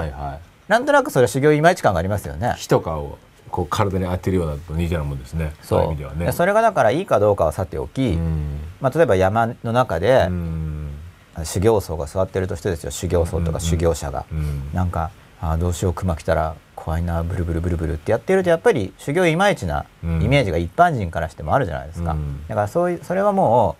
[0.68, 2.52] なんとなくそれ修行いまいち感がありますよね。
[2.58, 3.16] い火とかを
[3.50, 5.54] こう体に当てるようなと似たようなもんですね。
[5.62, 5.80] そう。
[5.80, 6.26] いう意味ではね。
[6.26, 8.58] でそれがだからいいかどうかはさておき、うん。
[8.82, 10.90] まあ、例えば山の中で、うん
[11.44, 12.90] 修行僧が座ってるとしてですよ。
[12.90, 14.70] 修行僧とか修行者が、うん。
[14.74, 20.18] なんかあーどうしよう熊来たら怖いなブルブルブルブルってやってるとやっぱり修行いまいちなイうん。
[20.28, 22.46] メージが一般人からしてもあるじゃないですか、うん。
[22.46, 23.76] だからそういうそれはも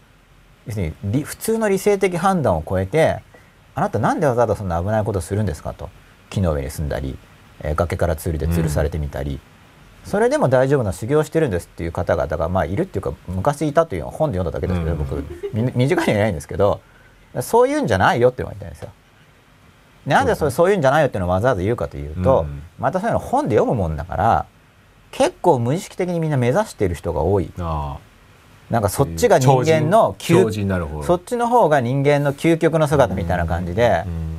[0.66, 3.22] う要するに理普通の理性的判断を超えて
[3.76, 5.90] あなたなんでわざわざそんな危ないことをするんですかと。
[6.30, 7.16] 木の上に住んだり、
[7.61, 9.38] えー崖からツールで吊るされてみたり、
[10.04, 14.98] それでも大丈夫な修行をしてるんですっていう方々がまあいるっていうか昔いたという本で読んだだけですけど、うん。
[14.98, 16.80] 僕み 身近にはいないんですけど
[17.42, 18.88] そういうんじゃないよって言われたんですよ。
[20.07, 22.62] なんでそれそういうんじゃないよっていうのをわざわざ言うかというと、うん。
[22.79, 24.47] またそういうの本で読むもんだから
[25.11, 27.51] 結構無意識的にみんな目指している人が多い。
[27.59, 27.99] あ
[28.71, 30.16] なんかそっちが人間の
[31.03, 34.38] そっちの方が人間の究極の姿みたいな感じで、うん。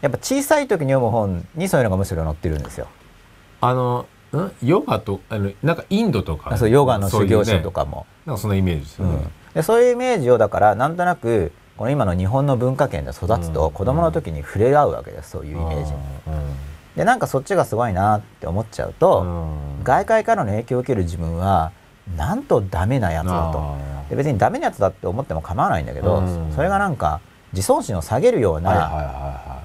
[0.00, 2.88] やっぱ小さい時に読む本にそういうのがむしろ載ってるんですよ。
[3.60, 4.66] あのん？
[4.66, 6.56] ヨガとあのなんかインドとか。
[6.56, 8.06] そうヨガの修行者とかかも。
[8.26, 9.30] なんかそんなイメージですよね、うん。
[9.54, 13.52] でそういうイメージをだからなんとなくこの今の日本の文化圏で育つうん。
[13.52, 15.98] と子供の時に触れ合うわけですそういうイメージに。
[16.96, 19.84] でなんかそっちがすごいなって思っちゃうと、うん。
[19.84, 21.72] 外界からの影響を受ける自分は
[22.16, 23.58] なんとダメなやつだと。
[23.58, 26.52] あで別にダメなやつだって思っても構わないんだけど、うん。
[26.54, 27.20] それがなんか
[27.52, 29.62] 自尊心を下げるような、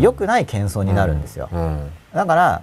[0.00, 1.48] 良くない謙遜になるんですよ、
[2.14, 2.62] だから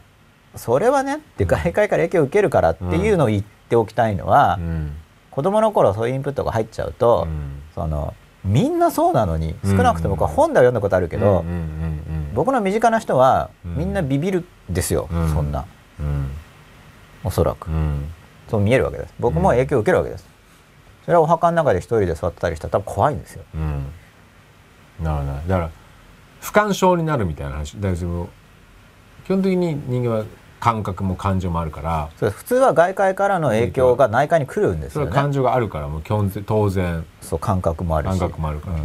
[0.56, 4.96] それはねって外界から影響を受けるからっていうのを言っておきたいのは、うん。
[5.30, 7.62] 子供の頃そういうインプットが入っちゃうと、うん。
[7.76, 8.14] その
[8.45, 11.43] みんなそうなのに少なくとも僕は本では読んだことあるけど、
[12.34, 13.77] 僕の身近な人はうん。
[13.77, 15.34] みんなビビるんですよ、うん。
[15.34, 15.65] そんな。
[15.99, 16.31] うん。
[17.23, 18.05] おそらく、うん。
[18.47, 19.13] そう見えるわけです。
[19.19, 20.27] 僕も影響を受けるわけです。
[21.05, 23.43] それはお墓の中で一人で座ってたりしたら多分怖いんですよ。
[23.55, 23.86] うん。
[25.03, 25.69] なるほどだから
[26.41, 27.75] 不干渉になるみたいな話。
[27.75, 28.29] だからその
[29.25, 30.25] 基本的に人間は
[30.60, 32.10] 感覚も感情もあるから。
[32.18, 32.39] そうです。
[32.39, 35.08] 普通は外界からの影響が内界に来るんですよね。
[35.08, 37.06] それは感情があるからもう基本的当然。
[37.22, 38.20] そう感覚もあるし。
[38.20, 38.78] 感覚もあるから。
[38.78, 38.82] ね、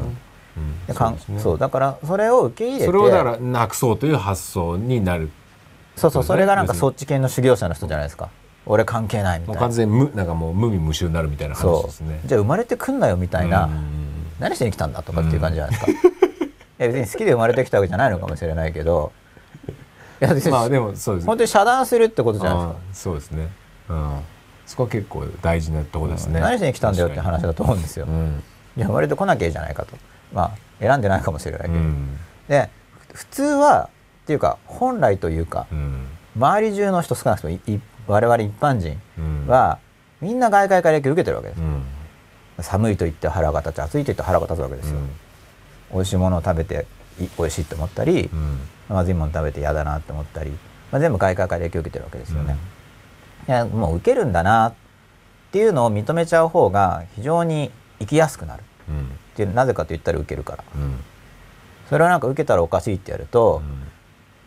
[0.56, 0.62] うん。
[0.62, 0.87] うん。
[0.87, 1.40] でかんそうね。
[1.40, 2.87] そうだからそれを受け入れて。
[2.87, 5.30] それをだからなくそうという発想になる。
[5.96, 6.80] そうそうそれがなんか別に。
[6.80, 8.28] そっち系の修行者の人じゃないですか。
[8.66, 9.61] 俺関係ないみたもいうな。
[9.62, 10.54] 完全に無なんかもう。
[10.54, 12.28] 無味無臭になるみたいな話そですねう。
[12.28, 14.00] じゃあ生まれてくんなよみたいな、うん。
[14.40, 15.94] 何しに来たんだとかっていう感じじゃないですか、 い
[16.78, 19.12] や別に好きで生まれてきたわけじゃないのかもしれないけど
[20.50, 21.26] まあでもそうです。
[21.26, 22.80] 本当に遮断するってことじゃないですか。
[22.92, 23.48] そうですね、
[23.88, 24.20] うん、
[24.66, 28.42] そこは結構大事なところですね、何しに来たんだよって話だと思うんですよ、うん。
[28.76, 29.96] いや生まれてこなきゃいいじゃないかと。
[30.33, 32.18] まあ選んでないかもしれないけど、うん。
[32.48, 32.68] で
[33.12, 33.88] 普通は
[34.22, 36.06] っていうか本来というかうん。
[36.37, 39.46] 周り中の人少なくともいい我々一般人うん。
[39.46, 39.78] は
[40.20, 41.83] みんな外界から影響を受けてるわけですう、ん。
[42.61, 44.98] 寒いと言って腹が立つ暑いと言って腹が立つわけですよ、
[45.94, 46.87] 美味しいものを食べて
[47.18, 48.59] い美味しいと思ったりう、ん
[48.94, 50.50] まずいもの食べて嫌だなって思ったり、
[50.90, 52.57] まあ、全部外界から影響を受けてるわけですよね、
[53.48, 54.74] いやもう受けるんだなっ
[55.53, 58.62] ていうのを認めちゃう方が非常に生きやすくなる。
[58.88, 59.00] うん。
[59.00, 60.64] っていうなぜかと言ったら受けるから。
[60.74, 60.98] うん。
[61.88, 63.62] それをなんか受けたらおかしいってやると、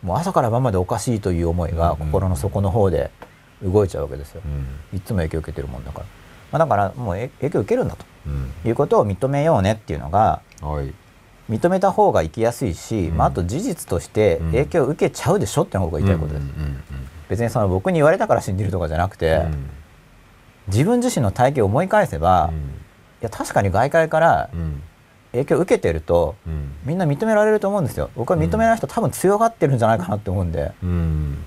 [0.02, 3.10] もう朝から晩までおかしいという思いが心の底の方で
[3.62, 4.40] 動いちゃうわけですよ、
[4.94, 6.06] いつも影響を受けてるもんだから、
[6.52, 8.04] まあ、だからもうえ影響を受けるんだと。
[8.26, 8.52] うん。
[8.64, 10.94] いうことを認めようねっていうのがはい
[11.50, 13.16] 認めた方が生きやすいし、うん。
[13.16, 14.46] まあ、あと事実としてうん。
[14.52, 16.46] 影響を受けちゃうでしょってのが言いたいことです、
[17.28, 19.70] 別にその僕に言われたから信じるとかじゃなくて、うん。
[20.68, 22.50] 自分自身の体験を思い返せば、
[23.20, 24.82] いや確かに外界からうん。
[25.32, 26.72] 影響を受けてるとうん。
[26.84, 28.08] みんな認められると思うんですよ。
[28.14, 30.72] 僕は認めない人、多分強がってるんじゃないかなって思うんで。
[30.82, 31.38] うん。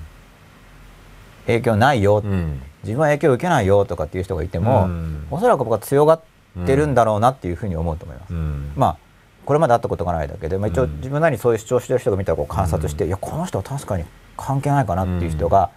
[1.46, 2.62] 影響ないよ、うん。
[2.84, 5.26] 自分は影響を受けないよとかっていう人がいても、うん。
[5.32, 6.22] おそらく僕は強がっ
[6.66, 8.74] てるんだろうなっていうふうに思うと思います、うん。
[8.76, 8.98] まあ
[9.48, 10.98] これまで会ったことがないだけで、まあ、一応うん。
[10.98, 14.04] 自分なりにそういう主張してる人が見たらこう観察して、いやこの人は確かに
[14.36, 15.70] 関係ないかなっていう人が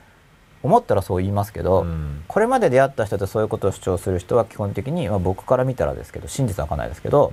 [0.64, 2.24] 思ったらそう言いますけど、うん。
[2.26, 7.32] これまで出会った人でそういうことを主張する人は基本的に、まあ、僕から見たらですけど真実は分かんないですけど、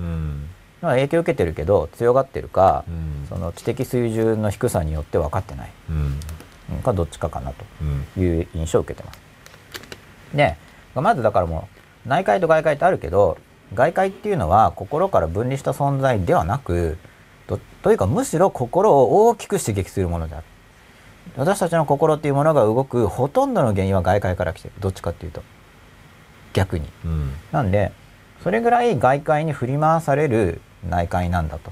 [0.81, 3.25] 影響を受けてるけど強がってるか、うん。
[3.27, 6.19] その知的水準の低さによって分かってないうん。
[6.75, 8.05] うんかどっちかかなうん。
[8.13, 9.19] という印象を受けてます。
[10.35, 10.55] で
[10.93, 11.67] まずだからも
[12.05, 13.39] う内界と外界ってあるけど
[13.73, 16.97] 外界っていうのは心から分離した存在ではなく
[17.47, 20.45] とというかむしろ心を大きく刺激するものである。
[21.35, 25.43] 私たちの心っていうものが動くほとんどの原因は外界から来てるどっちかっていうと
[26.53, 26.87] 逆に。
[27.05, 27.91] うんなんで
[28.43, 31.71] それぐらい外界に振り回される内界なんだと。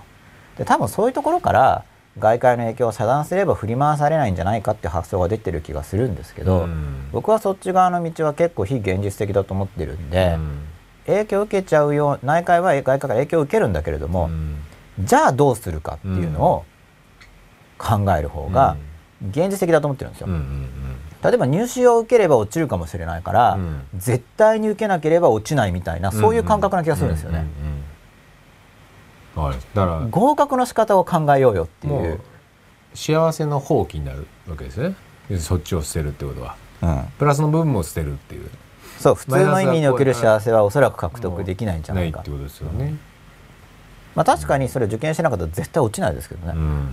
[0.58, 1.84] で多分そういうところから
[2.18, 10.60] 外界の影響を遮断すれば振り回されないんじゃないかって発想が出てる気がするんですけど、うん僕はそっち側の道は結構非現実的だと思ってるんで、うん
[11.08, 14.30] 影響を受けちゃうよう内界は外界から影響を受けるんだけれども、
[15.00, 16.66] じゃあどうするかっていうのを
[17.78, 18.78] 考える方が
[19.30, 20.28] 現実的だと思ってるんですよ。
[20.28, 20.70] うんうん
[21.24, 23.82] 例えば入試を受ければ落ちるかもしれないから、うん。
[23.96, 27.40] 絶対に受けなければ落ちないみたいなそういう感覚な気がするんですよね。
[27.40, 29.58] うんうんうんはい。
[29.74, 32.20] だから合格の仕方を考えようよっていもうう。
[32.94, 34.96] 幸せの放棄になるわけですね。
[35.40, 36.56] そっちを捨てるってことは。
[36.82, 38.50] うん、プラスの部分も捨てるっていう
[39.00, 42.22] そう普通の意味における幸せはおそらく獲得できないんじゃないか。
[42.22, 42.96] ってことですよね。
[44.16, 46.90] まあ確かにそれ受験してなかったら絶対落ちないですけどね、うん。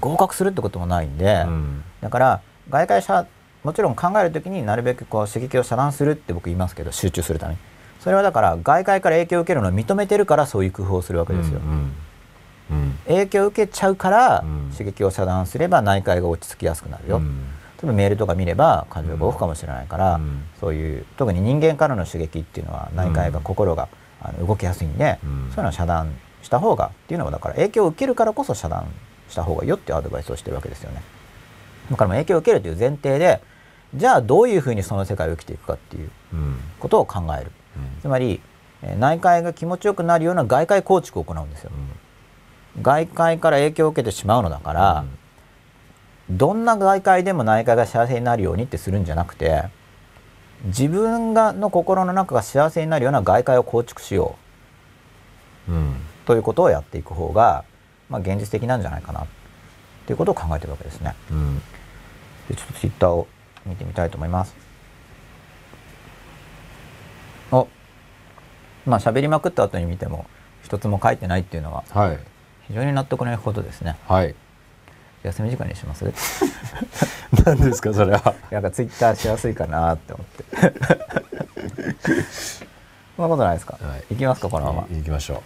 [0.00, 1.84] 合格するってこともないんで、うん。
[2.00, 3.26] だから外界者
[3.64, 7.58] もちろん考える時になるべくこう刺激を遮断するって僕言いますけど集中するために。
[8.00, 14.70] それはだから外界から影響を受けるのを認めてるからそういう工夫をするわけですよ、うんうん影響を受けちゃうからうん。
[14.72, 17.44] 刺激を遮断すれば内界が落ち着きやすくなるよ、うん
[17.82, 20.44] 例えばメールとか見れば感情が動くかもしれないから、うん。
[20.60, 23.88] そういう特に人間からの刺激っていうのは内界が心が、
[24.20, 25.50] あの動きやすいんで、うん。
[25.50, 28.86] そういうのを遮断した方がっていうのはだから影響を受けるからこそ遮断
[29.28, 31.02] した方がいいよっていうアドバイスをしてるわけですよね。
[31.90, 33.40] だからもう影響を受けるという前提で
[33.94, 36.56] じゃあどういうふうにその世界を生きていくかっていううん。
[36.80, 37.50] ことを考える。
[38.00, 38.40] つまり、
[38.82, 41.70] えー内界が気持ちよくなるような外界構築を行うんですよ。
[42.82, 45.04] 外界から影響を受けてしまうのだから、
[46.30, 49.64] どんな外界でも内界が幸せになるようにってするんじゃなくて
[50.64, 54.36] 自分がの心の中が幸せになるような外界を構築しよ
[55.68, 55.94] うんうんう
[56.26, 57.64] ということをやっていく方が、
[58.08, 59.26] まあ、現実的なんじゃないかな
[60.06, 61.14] ということを考えてるわけですね。
[61.30, 61.62] うん
[62.48, 63.26] でちょっとツイッターを
[63.64, 64.54] 見てみたいと思います。
[67.50, 67.68] お
[68.84, 70.26] まあ喋りまくった後に見ても
[70.62, 72.18] 一つも書いてないっていうのははい
[72.68, 73.96] 非常に納得のいくことですね。
[74.06, 74.34] はい
[75.24, 76.04] 休み時間にします？
[77.44, 80.44] 何ですかそれはなんかツイッターしやすいかなって思って。
[83.16, 83.78] そんなことないですか？
[83.80, 84.96] はいいきますかこのまま。
[84.98, 85.42] いきましょ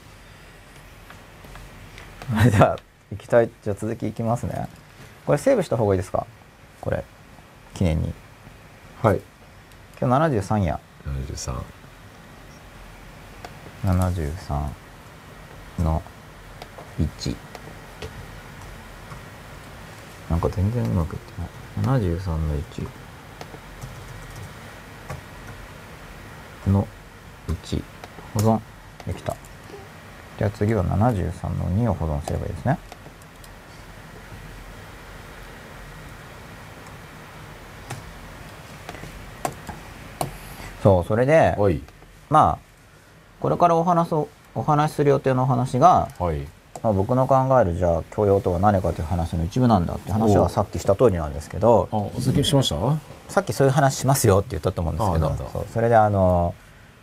[2.50, 2.76] じゃあ
[3.12, 4.68] 行きたいじゃあ続きいきますね。
[5.26, 6.26] これセーブした方がいいですか？
[6.80, 7.04] これ
[7.74, 8.12] 記念に。
[9.02, 9.20] うはい
[10.00, 10.80] 今日73や。
[11.34, 11.54] 73
[13.84, 14.68] 73
[15.82, 16.02] の
[17.00, 17.36] 1。
[20.30, 22.00] なんか全然うまくいってない。
[22.00, 22.88] 73の1
[26.70, 26.86] の
[27.48, 27.82] 1。
[28.34, 28.60] 保存
[29.06, 29.34] できた。
[30.38, 32.78] じゃあ次は73の2を保存すればいいですね。
[40.82, 41.56] そう、それで、
[42.28, 42.58] まあ、
[43.40, 46.46] これからお話そうお話しする予定のお話が、はい
[46.82, 51.88] まあ、僕の考えるじゃあ教養とは何かという話の一部なんだって話はおさっきした通りなんですけど
[52.18, 52.76] 続きしました？
[53.32, 56.54] さっきそういう話しますよって言ったと思うんですけどそうそれであの、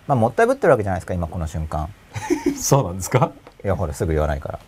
[0.08, 1.90] まあ、もったいぶってるわけじゃないですか今この瞬間。
[2.58, 3.32] そうなんですか？
[3.64, 4.60] いやほらすぐ言わないか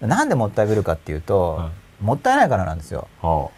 [0.00, 0.08] ら。
[0.08, 1.70] なんでもったいぶるかっていうと、は
[2.00, 3.08] もったいないからなんですよ。
[3.20, 3.48] は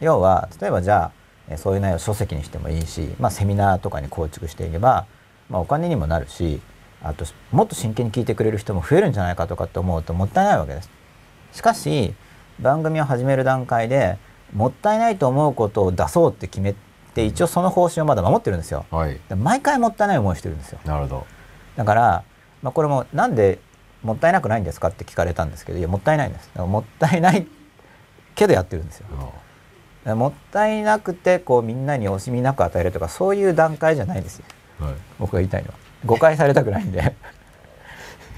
[0.00, 1.10] 要は例えばじゃあ
[1.48, 5.06] えそういう内容を書籍にしてもいいし、まあ、セミナーとかに構築していけば、
[5.48, 6.60] まあ、お金にもなるし
[7.02, 10.90] あともっと真剣に聞いてくれる人も増えるんじゃないかとかって思うともったいないわけです。
[11.52, 12.14] しかし
[12.60, 14.18] 番組を始める段階で
[14.52, 16.74] もったいないと思うことを出そうって決め
[17.14, 18.86] て一応その方針をまだ守ってるんですよ。
[18.90, 19.18] はい。
[19.34, 20.78] 毎回もったいない思いをしてるんですよ。
[20.84, 21.26] なるほど。
[21.76, 22.24] だから、
[22.62, 23.58] まあ、これもなんで
[24.02, 26.50] もったいなくないんですかって聞かれたんですけどいやもったいないんです。
[26.58, 27.46] もったいない
[28.34, 30.14] けどやってるんですよ。
[30.14, 34.44] もったいなくてこうみんなに惜しみなく与えるとかそういう段階じゃないですよ。
[34.78, 34.94] はい。
[35.18, 35.74] 僕が言いたいのは
[36.06, 37.14] 誤解されたくないんで。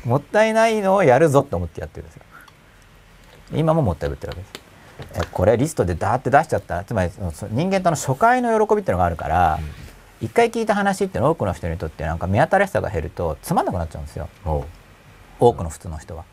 [0.04, 2.22] もったいないのをやるぞと思ってやってるんですよ。
[3.52, 4.68] 今ももったいぶってるわけです。
[5.14, 6.83] えこれリストでダーって出しちゃった。
[6.85, 7.11] つまり
[7.50, 9.61] 人間との初回の喜びっていうのがあるから
[10.20, 14.28] 一、回聞いた話っていうのは多くの人にとってなんか目新しさが減るとつまんなくなっちゃうんですよ。
[15.38, 16.24] 多くの普通の人は。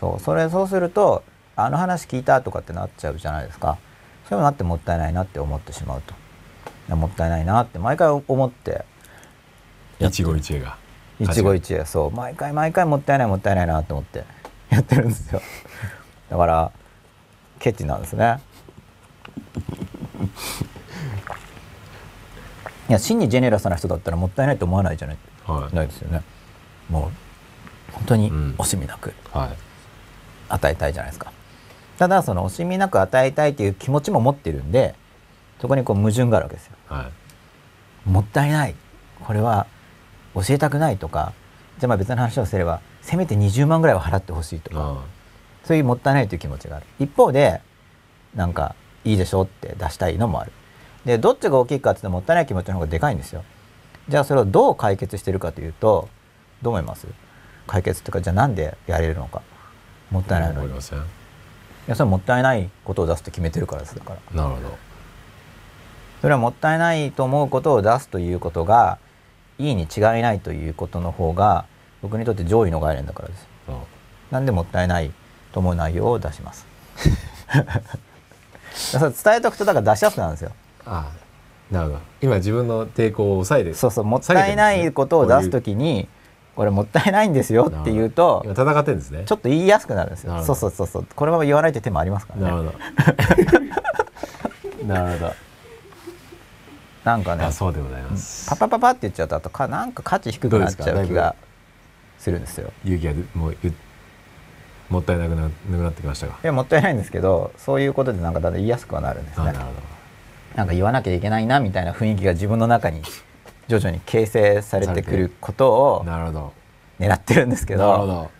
[0.00, 1.22] そうそれそうすると
[1.56, 3.78] あの話聞いたとかってなっちゃうじゃないですか。
[4.28, 6.02] そういうのあってもったいないなって思ってしまう
[6.88, 6.96] と。
[6.96, 8.84] もったいないなって毎回思ってど
[10.00, 10.76] 一期一会が。
[11.20, 12.10] 一期一会そう。
[12.10, 14.24] 毎回毎回もったいないもったいないなと思って。
[14.70, 15.40] やってるんですよ。
[16.30, 16.72] だから
[17.60, 18.40] ケチなんですね。
[22.88, 25.18] いや真にジェネラスな人だったらもったいないと思わないじゃない。
[25.46, 25.74] はい。
[25.74, 26.22] ないですよね。
[26.90, 27.10] も
[27.90, 28.54] う本当にうん。
[28.58, 29.48] 惜しみなくはい。
[30.48, 31.32] 与えたいじゃないですか。
[31.98, 34.96] ただその惜しみなく与えたいという気持ちも持ってるんで
[35.60, 36.72] そこにこう矛盾があるわけですよ。
[36.88, 37.10] は
[38.06, 38.08] い。
[38.10, 38.74] もったいない。
[39.24, 39.66] これは
[40.34, 41.32] 教えたくないとか
[41.78, 45.04] じゃあまあ別の話をすればせめて20万ぐらいは払ってほしいとかあ
[45.64, 46.86] そういうもったいないという気持ちがある。
[46.98, 47.60] 一方で
[48.34, 50.52] なんかいいでしょって出したいのもある。
[51.04, 53.44] でどっちが大きいかって言ったらもったいない気持ちの方がでかいんですよ。
[54.08, 56.08] じゃあそれをどう解決してるかというと
[56.62, 57.06] どう思います？
[57.66, 59.42] 解決っていうかじゃあなんでやれるのか。
[60.10, 60.72] もったいないのに。
[60.72, 61.00] いやそれ
[61.98, 64.42] はもったいないことを出すと決めてるからですだから。
[64.42, 64.78] なるほど。
[66.20, 68.98] それはもったいないと思うことを出すということが
[69.58, 71.66] いいに違いないということの方が
[72.02, 73.46] 僕にとって上位の概念だからです。
[74.30, 75.12] なんでもったいない
[75.52, 76.66] と思う内容を出します。
[78.74, 80.50] それ伝えとくとだから出しやすくなるんですよ。
[80.84, 81.10] あ
[81.70, 82.00] あなるほど。
[82.20, 83.74] 今自分の抵抗を抑えて。
[83.74, 86.08] そうそうもったいないことを出す時に
[86.56, 89.22] これもったいないんですよって言うと今戦ってんですね。
[89.26, 90.42] ちょっと言いやすくなるんですよ。
[90.42, 91.06] そうそうそうそう。
[91.14, 92.44] これも言わないという手もありますからね。
[92.44, 92.72] なるほど。
[94.86, 95.43] なるほど
[97.04, 98.48] なんかねあそうでございます。
[98.48, 101.36] パパパパって言っちゃうとあとかなんか価値低くなっちゃう気が
[102.18, 102.72] するんですよ。
[102.84, 103.72] 勇気がもうゆ
[104.88, 109.48] もったいなくななくなってきましたがいやもったいないんですけどそういうことでなんかだんだん言いやすくはなるんですね。
[109.48, 109.72] あなるほ
[110.56, 113.02] なんか言わなきゃいけないなみたいな雰囲気が自分の中に
[113.68, 116.52] 徐々に形成されてくることどをなるほど。
[117.00, 118.30] 狙ってるんですけどなるほど。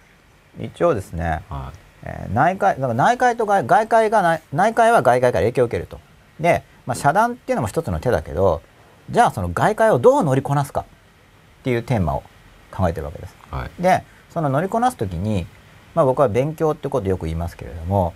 [0.61, 1.72] 一応ですね、は
[2.05, 5.98] えー内界だから内界と外外界が内内界は外界から影響を受けると。
[6.38, 8.62] で、まあ、遮断っていうのも一つの手だけど
[9.10, 10.84] じゃあその外界をどう乗りこなすかっ
[11.62, 12.22] ていうテーマを
[12.70, 13.36] 考えてるわけです。
[13.52, 13.82] いはい。
[13.82, 15.46] でその乗りこなす時に、
[15.94, 18.14] まあ、僕は勉強ってことをよく言いますけれども、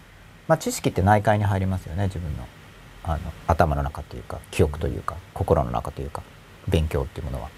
[0.48, 2.46] まあ、知識って内界に入りますよね自分の
[3.04, 6.22] あの頭の中というか記憶というか心の中というか
[6.66, 7.48] 勉強っていうものは。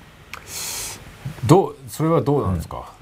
[1.47, 2.93] どうそれはどうなんですか、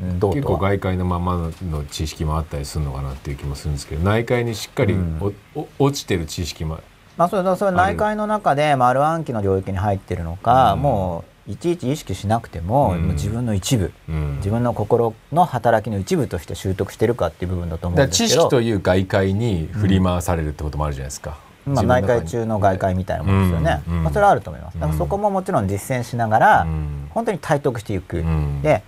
[0.00, 0.18] うん。
[0.18, 5.34] どう結構外界のままの知識もあったりするのかなっていう気もするんですけど内界にしっかりうん。
[5.78, 6.80] 落ちてる知識も
[7.16, 10.82] まあ、それはそれは内界の中で丸暗記の領域に入ってるのか、うん。
[10.82, 13.02] もういちいち意識しなくても,、うん。
[13.02, 14.36] もう自分の一部うん。
[14.36, 18.42] 自分の心の働きの一部として習得してるかっていう部分だと思うんですけど。
[18.42, 24.78] 識という外界に振り回されるってこともあるじゃないですか、まあ、内界中の外界みたいなものですよね、まあ、それはあると思います。
[24.78, 27.08] だからそこももちろん実践しながら、うん。
[27.10, 28.62] 本当に体得していく、うん。
[28.62, 28.82] で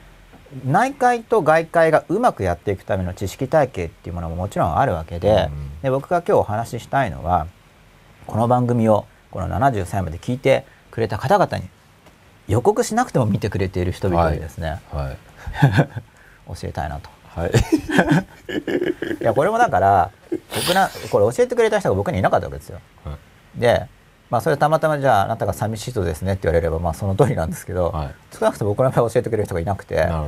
[0.64, 5.82] 内界と外界がうまくやっていくための知識体系っていうものももちろんあるわけで,、うん。
[5.82, 7.48] で僕が今日お話ししたいのは
[8.26, 11.68] この番組をこの70歳まで聞いてくれた方々に
[12.48, 15.18] 予告しなくても見てくれている人々にですね、はい
[16.46, 17.08] 教えたいなと。
[17.28, 17.50] はい
[19.20, 20.10] いやこれもだから
[20.54, 22.80] 僕なこれ教えてくれた人が僕にいなかったわけですよ。
[23.56, 23.86] で、
[24.34, 28.14] まあ、それたまたまじゃああなたが寂しい人ですねって言われればまあその通りなんですけど、はい。
[28.36, 30.24] 少なくとも僕の場合教えてくれる人がいなくてじゃ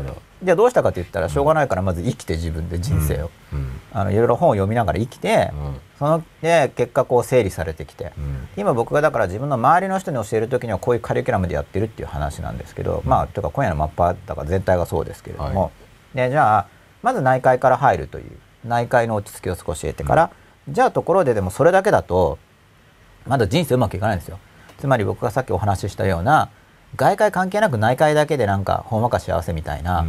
[0.52, 0.64] あど。
[0.64, 3.72] うしたかって言ったらしょうがないからまず生きて自分で人生を、うん。
[3.92, 5.50] あのいろいろ本を読みながら生きて、
[5.98, 8.48] そので結果こう整理されてきて、うん。
[8.56, 15.70] 今僕がだから自分の周りの人に教える時にはこういうカリキュラムでやってるっていう話なんですけど、まあというか今夜のマッパーだから全体がそうですけれども、は
[16.14, 16.68] でじゃあ
[17.02, 18.30] まず内界から入るという
[18.64, 20.30] 内界の落ち着きを少し得てから、
[20.68, 22.38] じゃあところででもそれだけだと
[23.26, 24.38] まだ人生うまくいかないんですよ。
[24.78, 26.50] つまり僕がさっきお話ししたような
[26.96, 30.06] 外界関係なく内界だけでなんかほんわか幸せみたいな、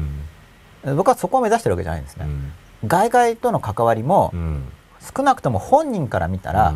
[0.96, 2.26] 僕はそこを目指してるわけじゃないんですね、
[2.84, 2.88] うん。
[2.88, 4.72] 外界との関わりもうん。
[5.16, 6.74] 少なくとも本人から見たら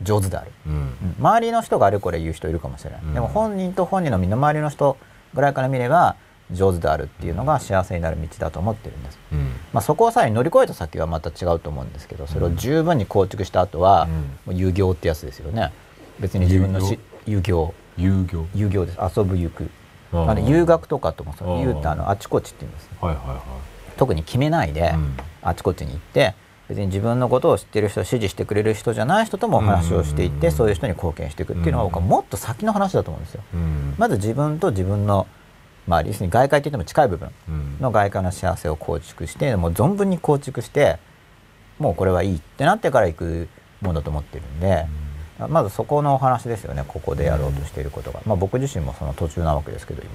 [0.00, 0.72] 上手である、うん。
[0.72, 1.16] うん。
[1.18, 3.14] 周りの人があれこれ言う人いるかもしれない、うん。
[3.14, 4.96] でも本人と本人の身の回りの人
[5.34, 6.16] ぐらいから見れば
[6.52, 9.18] 上手であるっていうのが幸せになる道だと思ってるんです。
[9.32, 14.06] うんまあ、そこをさらに乗り越えた先はまた違うと思うんですけどそれを十分に構築した後は、
[14.46, 15.72] もう遊行ってやつですよね。
[16.20, 18.98] 別に自分のし遊行遊行遊行です。
[19.18, 19.70] 遊ぶ行く。
[20.12, 22.96] あの遊学とかともそう遊ってあのあちこちって言うんですね。
[23.00, 23.42] はいはいは
[23.96, 25.16] 特に決めないで、い、うん。
[25.42, 26.34] あちこちに行って
[26.68, 30.52] 別に自分のことを知ってる人支持してくれる人じゃない人ともお話をしていって、うん。
[30.52, 33.42] そういう人に貢献していくっていうのは僕はもっと先の話だと思うんですよ。
[33.54, 33.94] うん。
[33.98, 35.26] まず自分と自分の
[35.86, 37.78] まあ要するに外界って言っても近い部分うん。
[37.80, 40.98] の外界の幸せを構築してもう存分に構築して
[41.78, 43.48] もうこれはいいってなってから行く
[43.80, 44.86] ものだと思ってるんで、
[45.50, 46.82] まずそこのお話ですよね。
[46.88, 50.10] ここでやろうとしていることが、まあ、僕自身もその途中なわけですけど今。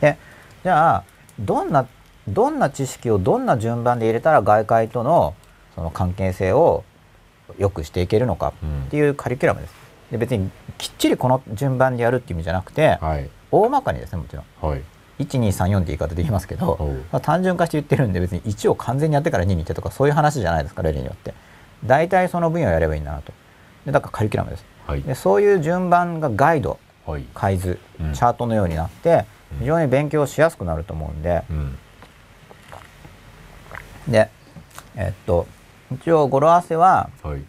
[0.00, 0.16] で
[0.62, 1.04] じゃあ
[1.40, 1.86] どんな
[2.28, 5.34] どんな知識をどんな順番で入れたら外界との
[5.74, 6.84] その関係性を
[7.58, 8.54] 良くしていけるのか
[8.86, 9.74] っていうカリキュラムです。
[10.12, 13.28] で別にきっちりこの順番でやるっていう意味じゃなくて、はい
[13.62, 14.70] 大まかにですねもちろん。
[14.70, 14.82] はい。
[15.20, 16.76] 1234って言い方で言いますけど、
[17.12, 21.34] まあ、単純化して言ってるんで別に1を完全にやってから2に行ってとかそういう話じゃないですか例によって。
[21.86, 23.32] 大体その分野をやればいいんだなと。
[23.86, 24.64] でだからカリキュラムです。
[24.86, 25.02] はい。
[25.02, 27.24] でそういう順番がガイドはい。
[27.34, 28.12] 海図うん。
[28.12, 29.58] チャートのようになってうん。
[29.60, 31.44] 非常に勉強しやすくなると思うんで。
[31.48, 31.78] うん。
[34.08, 34.30] で
[34.96, 35.46] えっと
[35.92, 37.42] 一応語呂合わせははい。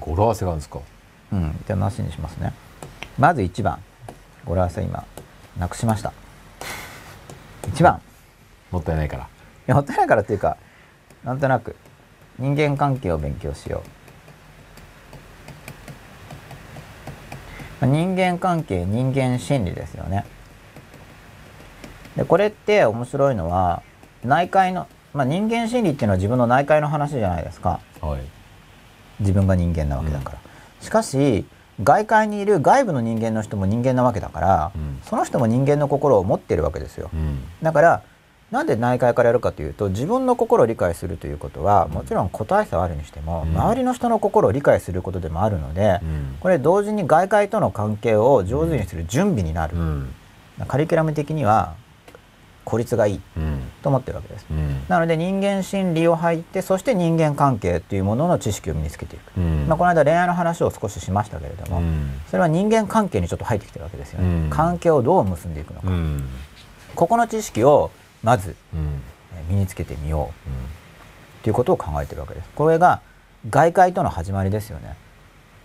[0.00, 0.80] 語呂合わせがあるんですか？
[1.32, 1.64] うん。
[1.66, 2.52] じゃあなしにしますね。
[3.18, 3.78] まず1番。
[4.44, 5.04] 語呂合わせ今
[5.58, 6.12] なくしました。
[7.72, 8.00] 1番。
[8.70, 9.24] もったいないから。
[9.24, 9.26] い
[9.66, 10.56] やもったいないからっていうか
[11.24, 11.76] なんとなく
[12.38, 13.88] 人間関係を勉強しよう。
[17.80, 20.24] まあ人間関係人間心理ですよね。
[22.16, 23.82] でこれって面白いのは
[24.24, 27.80] 内界の、まあ、人間心理っていうのは自分の内界の話じゃないですか。
[28.00, 28.20] はい。
[29.20, 30.38] 自分が人間なわけだから、
[30.80, 31.46] しかし
[31.82, 35.00] 外界にいる外部の人間の人も人間なわけだから、うん。
[35.04, 37.40] その人も人間の心を持っているわけですよ、うん。
[37.62, 38.02] だから
[38.50, 43.56] なんで内界からやるかというと自分の心を理解するということはもちろん個体差はあるにしても、うん。
[43.56, 46.36] 周りの人の心を理解することでもあるので、うん。
[46.40, 50.14] これ同時に外界との関係を上手にする準備になる、うん。
[50.66, 51.74] カリキュラム的には
[52.68, 53.62] 効率がいいうん。
[53.82, 54.46] と思ってるわけです。
[54.50, 54.84] うん。
[54.88, 59.66] なので人間心理を入ってそして人間関係というものの知識を身につけていく、うん。
[59.66, 62.20] まあ、この間恋愛の話を少ししましたけれども、うん。
[62.30, 64.50] それは人間関係にちょっと入ってきてるわけですよね、うん。
[64.50, 66.28] 関係をどう結んでいくのか、うん。
[66.94, 67.90] ここの知識を
[68.22, 68.54] まず
[69.48, 70.30] 身につけてみよ
[71.40, 71.44] う。
[71.44, 72.48] ということを考えてるわけです。
[72.54, 73.00] これが
[73.48, 74.96] 外界との始まりですよね。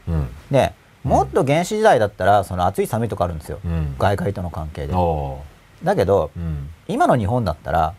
[0.07, 0.29] うん。
[0.51, 0.73] で
[1.03, 3.95] もっと原始時代だったらその暑い寒いとかあるんですよ、うん。
[3.99, 4.93] 外界との関係で。
[4.93, 5.41] お
[5.83, 6.69] だけどーうん。
[6.87, 7.93] 今の日本だったら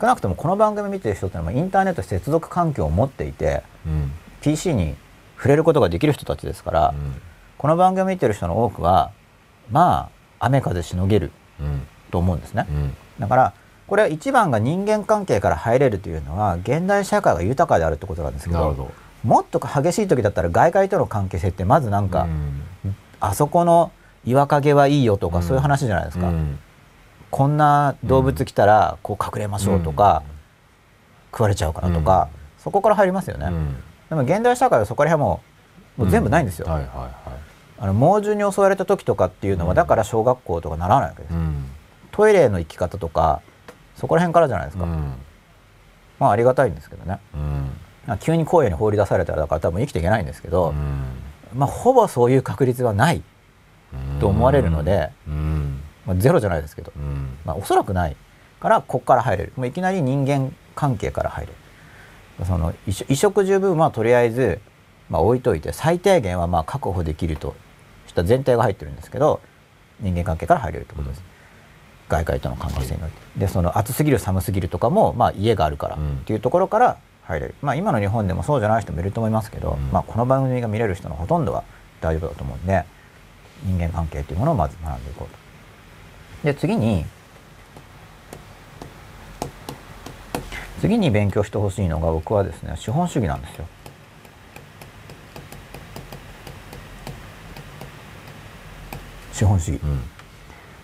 [0.00, 4.12] 少なくともこの番組見てる人ってのはインターネット接続環境を持っていてうん。
[4.40, 4.96] PC に
[5.36, 6.94] 触れることができる人たちですから、
[7.58, 9.12] この番組見てる人の多くは
[9.70, 11.30] まあ雨風しのげる
[11.60, 11.86] うん。
[12.10, 12.94] と思うんですね、うん。
[13.18, 13.54] だから
[13.86, 18.90] これは一番が人間関係から入れるというのは現代社会が豊かであるってことなんですけど。
[19.22, 22.26] もっと激しい時だったら外界との関係性ってまずなんか、
[22.84, 22.96] うん。
[23.20, 23.92] あそこの
[24.24, 25.42] 岩陰はいいよとか、うん。
[25.44, 26.58] そういう話じゃないですか、うん
[27.32, 30.22] こんな動物来たらこう隠れましょうとか、
[31.32, 32.28] 食われちゃうからとか、
[32.58, 33.76] そこから入りますよね、うん。
[34.10, 35.40] でも現代社会はそこら辺も
[35.96, 37.10] もう全部ないんですよ、はいはいは
[37.78, 39.76] あの猛獣に襲われた時とかっていうのは、うん。
[39.76, 41.70] だから小学校とかならないわけです、いうん。
[42.10, 43.40] トイレの行き方とか
[43.96, 45.14] そこら辺からじゃないですか、うん。
[46.18, 47.18] まあありがたいんですけどね。
[47.34, 47.70] うん。
[48.06, 51.58] まあ急に荒野に放り出されたらだから多分生きていけないんですけど、うん。
[51.58, 53.22] まあほぼそういう確率はない、
[54.20, 57.38] と思われるのでうんまあ、ゼロじゃないですけど、うん。
[57.44, 58.16] まあ、おそらくない。
[58.60, 59.52] からここから入れる。
[59.56, 62.46] もういきなり人間関係から入れる。
[62.46, 64.60] その衣食住部分はとりあえず、
[65.10, 67.54] まあ、置いといて最低限はまあ確保できると
[68.06, 69.40] した前提が入ってるんですけど
[70.00, 71.22] 人間関係から入れるってことです、
[72.08, 73.16] 外界との関係性において。
[73.36, 76.18] でその暑すぎる寒すぎるとかも、まあ、家があるからうん。
[76.18, 79.90] っていうところから入れる、まあ、今の日本でもそうじゃない人もいると思いますけど、うん。
[79.92, 81.64] まあ、この番組が見れる人のほとんどは
[82.00, 82.84] 大丈夫だと思うんで
[83.64, 85.41] 人間関係というものをまず学んでいこうと。
[86.44, 87.04] で次に
[90.80, 93.66] 次に勉強してほしいのが僕はですね資本主義なんですよ。
[99.32, 100.02] 資本主義、うん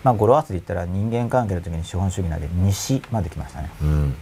[0.03, 3.69] まあ語呂合わせで言ったら人間関係の時に資本主義なんで西まで来ましたね。
[3.81, 4.15] うん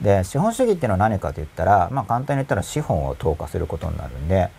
[0.00, 4.50] で資本主義っていうのは何かと言ったら、まあ、簡単に言ったら資本を投下することになるんで、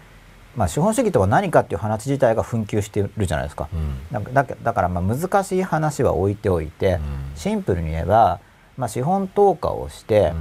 [0.57, 3.69] まあ、資本主義とは何かっていう話自体が紛糾してるじゃないですか。
[3.71, 4.23] うん。
[4.25, 7.01] だだだからまあ難しい話は置いておいて、うん。
[7.35, 8.39] シンプルに言えば、
[8.75, 10.33] まあ、資本投下をして、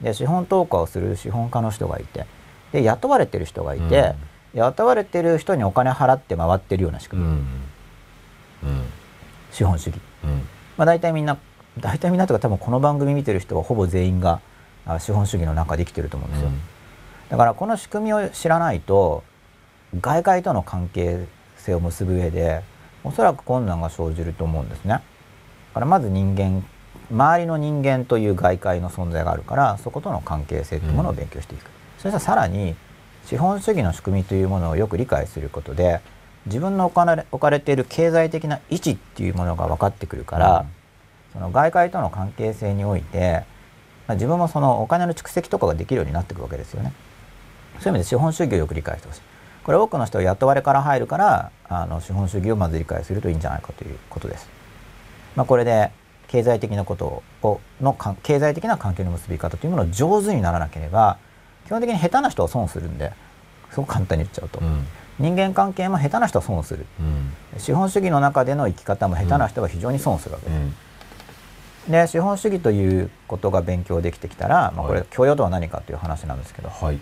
[0.00, 0.04] うん。
[0.04, 2.24] で資本投下をする資本家の人がいて
[2.72, 4.14] で雇われてる人がいて、
[4.54, 7.42] 雇われてる人にお金払って回ってるような仕組み、
[9.52, 10.30] 資本主義、うん。
[10.76, 11.36] まあ、大体みんな
[11.78, 14.40] 大体みんなとか多分この番組見てる人はほぼ全員が
[14.86, 16.60] あ資本主義の中で生きてると思うんですよ、うん。
[17.28, 19.24] だからこの仕組みを知らないと
[20.00, 21.26] 外界との関係
[21.56, 22.62] 性を結ぶ上で
[23.04, 24.94] おそらく困難が生じると思うんですね。
[24.94, 25.00] だ
[25.74, 26.64] からまず人間
[27.10, 32.74] 周りの人間という外界の存在があるからそことの関係性というものを勉強していく、そしたらさらに
[33.24, 36.00] 資本主義の仕組みというものをよく理解することで
[36.46, 40.66] 自分の置かれ置かれている経済的な位置っていうものが分かってくるから、
[41.32, 43.44] その外界との関係性において
[44.06, 46.92] まあ自分もそのお金の蓄積とかができるようになっていくわけですよね。
[47.80, 49.20] そういう意味で資本主義をよく理解してほしい。
[49.68, 54.48] これ多くの人は雇われから入るからあの資本主義をまず理解するといいんじゃないかということです。
[55.36, 55.90] まあ、これで
[56.26, 61.18] 経済的なことをの経済的な関係の結び方というものを上手にならなければ
[61.66, 63.12] 基本的に下手な人は損するんで
[63.70, 64.86] すごく簡単に言っちゃうと、うん。
[65.18, 66.86] 人間関係も下手な人は損する。
[66.98, 67.02] う
[67.56, 67.60] ん。
[67.60, 70.58] 資本主義の中での生き方も下手な人は非常に損するわけです。
[71.86, 71.92] うん。
[71.92, 75.08] で資本主義ということが勉強できてきたら、まあ、これはい。
[75.10, 76.98] 教養とは何かという話なんですけど、はい。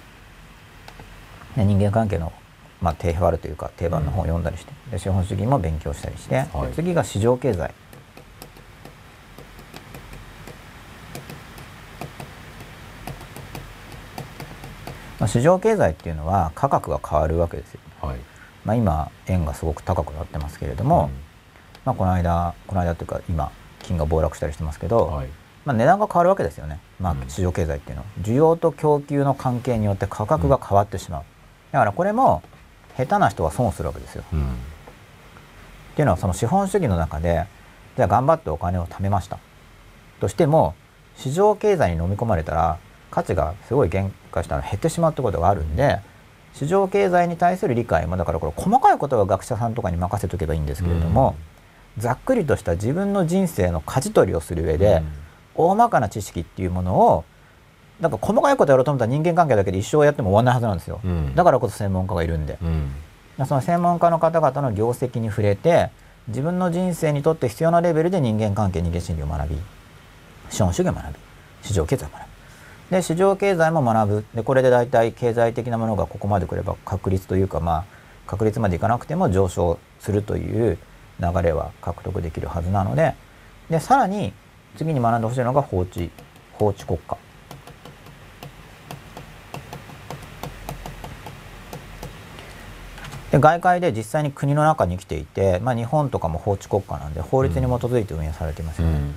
[1.57, 2.33] ね人間関係の、
[2.81, 6.73] まあ、定番あるというか定番の本を読んだりして、で資本主義も勉強したりして、ではい。
[6.73, 7.73] 次が市場経済。
[15.19, 18.19] まあ、市場経済っていうのは価格が変わるわけですよ、はい。
[18.67, 21.09] まあ、今円がすごく高くなってますけれども、
[21.87, 23.51] まあ、この間この間というか今
[23.83, 25.29] 金が暴落したりしてますけど、はい。
[25.65, 27.29] まあ、値段が変わるわけですよね、まあう、ん。
[27.29, 28.09] 市場経済っていうのは。
[28.21, 31.23] 需要と供給の関係によって価格が変わってしまう、
[31.73, 32.43] だからこれも
[32.97, 34.25] 下手な人は損するわけですよ。
[34.33, 34.41] うん。
[34.41, 34.45] っ
[35.97, 37.47] ていうのはその資本主義の中で
[37.97, 39.39] じゃあ頑張ってお金を貯めました。
[40.21, 40.75] としても
[41.17, 42.79] 市場経済に飲み込まれたら
[43.11, 46.01] 価値がすごい減価したら減ってしまうってことがあるんで
[46.53, 51.37] 市場経済に対する理解もだからこれ細かいことは学者さんとかに任せとけばいいんですけれども、
[51.99, 55.03] ざっくりとした自分の人生の舵取りをする上で、
[55.55, 57.25] 大まかな知識っていうものを
[58.01, 61.35] なんか細かいことやろうと思ったら人間関係だけで一生やっても終わらないはずなんですよ、うん。
[61.35, 63.47] だからこそ専門家がいるんで、うん。
[63.47, 65.91] その専門家の方々の業績に触れて
[66.29, 69.57] 自分の人生にとって必要なレベルで人間関係人間心理を学び
[70.51, 71.15] 資本主義を学び
[71.63, 72.27] 市場経済を学ぶ
[72.91, 74.25] で市場経済も学ぶ。
[74.35, 77.85] でこれで大体経済的なものがここまでくれば確率というかまあ
[78.27, 80.79] 確率までいかなくても上昇するという
[81.21, 83.15] 流れは獲得できるはずなので。
[83.71, 84.33] でさらに
[84.77, 86.11] 次に学んでほしいのが法治
[86.53, 87.17] 法治国家
[93.37, 99.15] で外界で実際に国の中に生きていて、まあ、日本とかも法治国家なんで法律に基づいて運営されていますよね、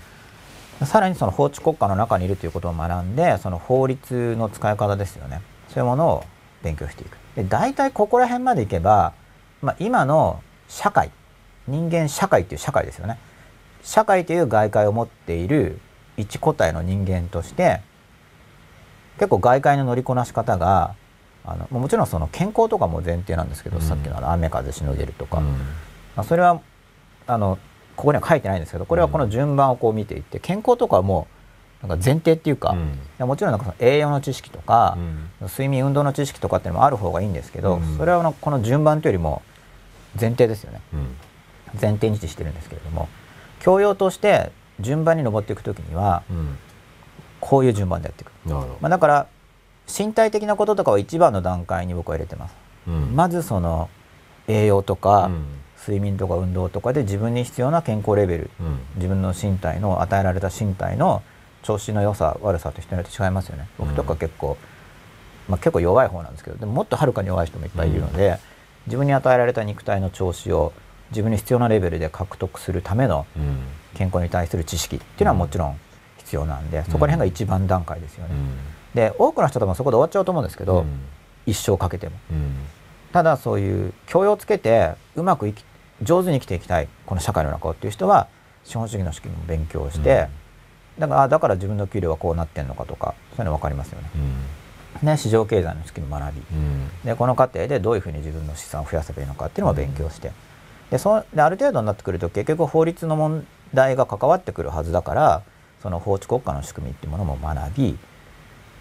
[0.86, 5.42] さらにその法治国家の中にいるということを学んでその法律の使い方ですよね。
[5.70, 6.24] そういうものを
[6.64, 7.18] 勉強していく。
[7.36, 9.14] で大体ここら辺までいけば、
[9.62, 11.12] まあ、今の社会
[11.68, 13.18] 人間社会っていう社会ですよね。
[13.84, 15.80] 社会という外界を持っている
[16.18, 17.80] 一個体の人間として
[19.18, 20.96] 結構外界の乗りこなし方が
[21.52, 23.82] あのもちろんその健康とかも前提なんですけど、うん。
[23.82, 25.46] さっきの雨風しのげるとか、うん。
[25.46, 25.54] ま
[26.18, 26.62] あ、それは
[27.28, 27.58] あの
[27.96, 31.28] ここには書いてないんですけどこれはこの順番をこう見ていって健康とかはも
[31.84, 33.00] うなんか前提っていうか、いうん。
[33.18, 34.98] やもちろんなんか栄養の知識とか
[35.42, 35.48] う、ん。
[35.48, 37.98] 睡眠運動の知識とかっていうのもある方がいいんですけど、うん。
[37.98, 39.42] それはこの順番というよりも
[40.20, 40.82] 前提ですよね。
[40.94, 41.08] うん。
[41.82, 43.08] 前提にしてるんですけれども
[43.60, 46.58] 教養として順番に上っていく時にはうん。
[47.40, 48.78] こういう順番でやっていく、なるほど。
[48.82, 49.28] まあ、だから
[49.90, 52.56] 身体的なこととかは一番の段階に僕は入れてます、
[52.88, 53.16] うん。
[53.16, 53.90] まずその
[54.48, 55.46] 栄養とか、うん。
[55.82, 58.80] 睡眠とか運動とかで自分に必要な健康レベルうん。
[58.98, 61.24] 自分の身体の与えられた身体の
[61.64, 63.68] 調子の良さ悪さと人によって違いますよね。
[63.78, 64.58] 僕とか結構、
[65.48, 68.40] まあ、結構弱い方なんですけどでももっとはるかに弱い人もいっぱいいるので、
[68.88, 70.74] 自分に与えられた肉体の調子を
[71.12, 73.60] 自分に必要なレベルで獲得するためのうん。
[73.96, 75.80] 健康に対する知識っていうのはもちろん
[76.18, 78.36] 必要なんで、そこら辺が一番段階ですよね。
[78.94, 81.02] で多くの人多分そこで終わっちゃうと思うんですけど、うん。
[81.46, 82.16] 一生かけても。
[82.32, 82.56] うん。
[83.12, 85.66] ただそういう教養をつけてうまく生き
[86.02, 88.28] 上手に生きていきたいこの社会の中をっていう人は
[88.64, 90.28] 資本主義の仕組みも勉強して、
[90.98, 94.10] だからあだから自分の給料はこうなってんのかとかそういうの分かりますよね。
[95.02, 95.08] うん。
[95.08, 96.42] ね市場経済の仕組みも学び。
[96.42, 96.90] うん。
[97.04, 100.32] でこの過程でどういうふうに自分の資産を増やせばいいのかっていうのも勉強して。
[100.92, 105.44] でそうである程度になってくると結局法律の問題が関わってくるはずだから
[105.82, 107.98] その法治国家の仕組みっていうものも学び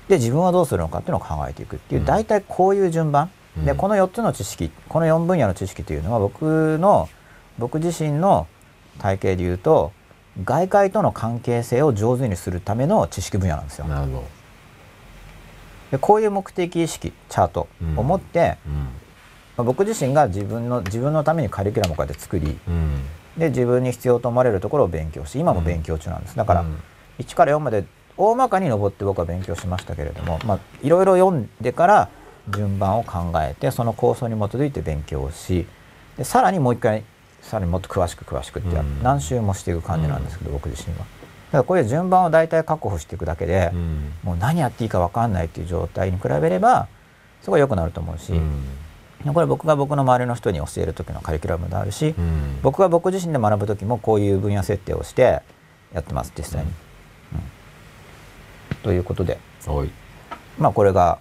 [0.09, 2.07] で自分はどうするのかっていうのを考えていくっていう、うん。
[2.07, 3.31] 大体こういう順番。
[3.65, 3.77] でうん。
[3.77, 7.09] この4つの知識この4分野の知識というのは僕の
[7.59, 8.47] 僕自身の
[8.99, 9.93] 体系でいうと
[10.45, 13.87] 外界との関係性を上手にするための知識分野なんですよ。
[13.87, 14.25] なるほど。
[15.91, 18.75] でこういう目的意識チャートを持って、うん。
[18.75, 18.83] ま
[19.59, 23.03] あ僕自身が自分の自分のためにカリキュラムをこうやって作りうん。
[23.37, 26.37] で自分に必要と思われるところを勉強し今も勉強中なんです。
[26.37, 26.81] だからうん。
[27.19, 27.85] 1から4まで
[28.19, 32.11] 大まかに登って僕は勉強しましたけれどもまあいろいろ読んでから
[32.51, 35.67] 順番を考えてその構想に基づいて勉強をし
[36.19, 37.05] でさらにもう一回
[37.49, 41.01] さらにもっと詳しく詳しくって何周もしていく感じなんですけど、僕自身は。
[41.01, 44.13] だからこういう順番を大体確保していくだけで、うん。
[44.23, 46.89] もう何やっていいか分かんないっていう状態に比べれば
[47.43, 49.33] すごい良くなると思うし、うん。
[49.33, 52.59] これ僕が僕の周りの人に教える時のカリキュラムであるし、うん。
[52.63, 55.41] 僕が僕自身で学ぶ時もこういう分野設定をして
[55.95, 56.71] やってます実際に。
[58.79, 59.39] うんということで。
[59.67, 59.91] はい。
[60.59, 61.19] まあこれが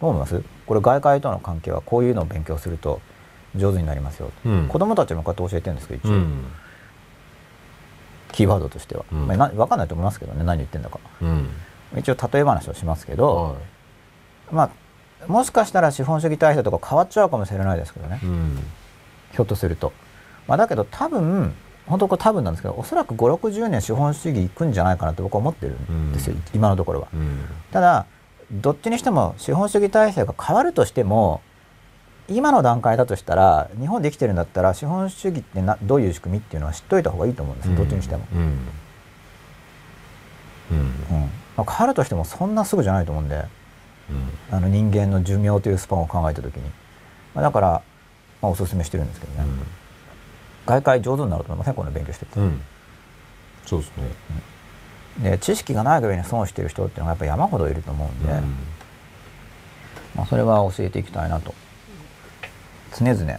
[0.00, 0.42] どう思います？
[0.66, 3.00] これ外界との関係はこういうのを勉強すると
[3.54, 4.68] 上手になりますよ、うん。
[4.68, 6.44] 子供たちにもこうやって教えてるんですけど一応、うん。
[8.32, 9.26] キーワードとしては、うん。
[9.26, 10.98] まあ、な分かんないと思いますけどね何言ってんだか。
[11.20, 11.48] うん。
[11.98, 13.54] 一応例え話をしますけど、は
[14.50, 14.70] まあ
[15.26, 18.20] もしかしたら資本主義体制とか変わっちゃうかもしれないですけどね、
[19.32, 19.92] ひょっとすると、
[20.48, 21.54] まあ、だけど多分
[21.86, 26.42] 本当これ多分なんですけどおそらく560年資本主義いくんじゃないかなと僕は思ってるんですよ、うん。
[26.54, 27.08] 今のところは。
[27.12, 28.06] うんただ
[28.52, 31.40] どっちにしても資本主義体制が変わるとしても
[32.28, 38.26] 今の段階だとしたら日本で生きてるんだったら資本主義ってなどういう仕組みっていうのは知っといた方がいいと思うんですよ、どっちにしても。
[38.34, 38.58] うん。
[41.56, 43.36] まあ、変わるとしてもそんなすぐじゃないと思うんで。
[43.36, 44.56] うん。
[44.56, 46.62] あの人間の寿命というスパンを考えた時に、
[47.34, 47.82] まあ、だから、
[48.40, 49.48] まあ、おすすめしてるんですけどね、
[50.66, 51.74] 外界上手になると思いません？
[51.74, 52.38] この勉強してて。
[52.38, 52.44] うん。
[52.46, 52.62] うん
[53.64, 55.30] そうですね。
[55.30, 58.56] で知識がないぐらいに損をしてる人っていうのがやっぱ山ほどいると思うんで、うん。
[60.16, 61.54] まあ、それは教えていきたいなと。
[62.98, 63.38] 常々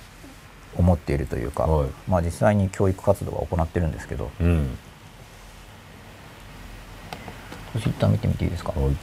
[0.77, 1.89] 思っているというか、はい。
[2.07, 4.31] まあ、実際に教育活動は行ってるんですけど。
[4.39, 4.77] うん。
[7.75, 8.71] 一旦見てみていいですか？
[8.71, 8.95] はい。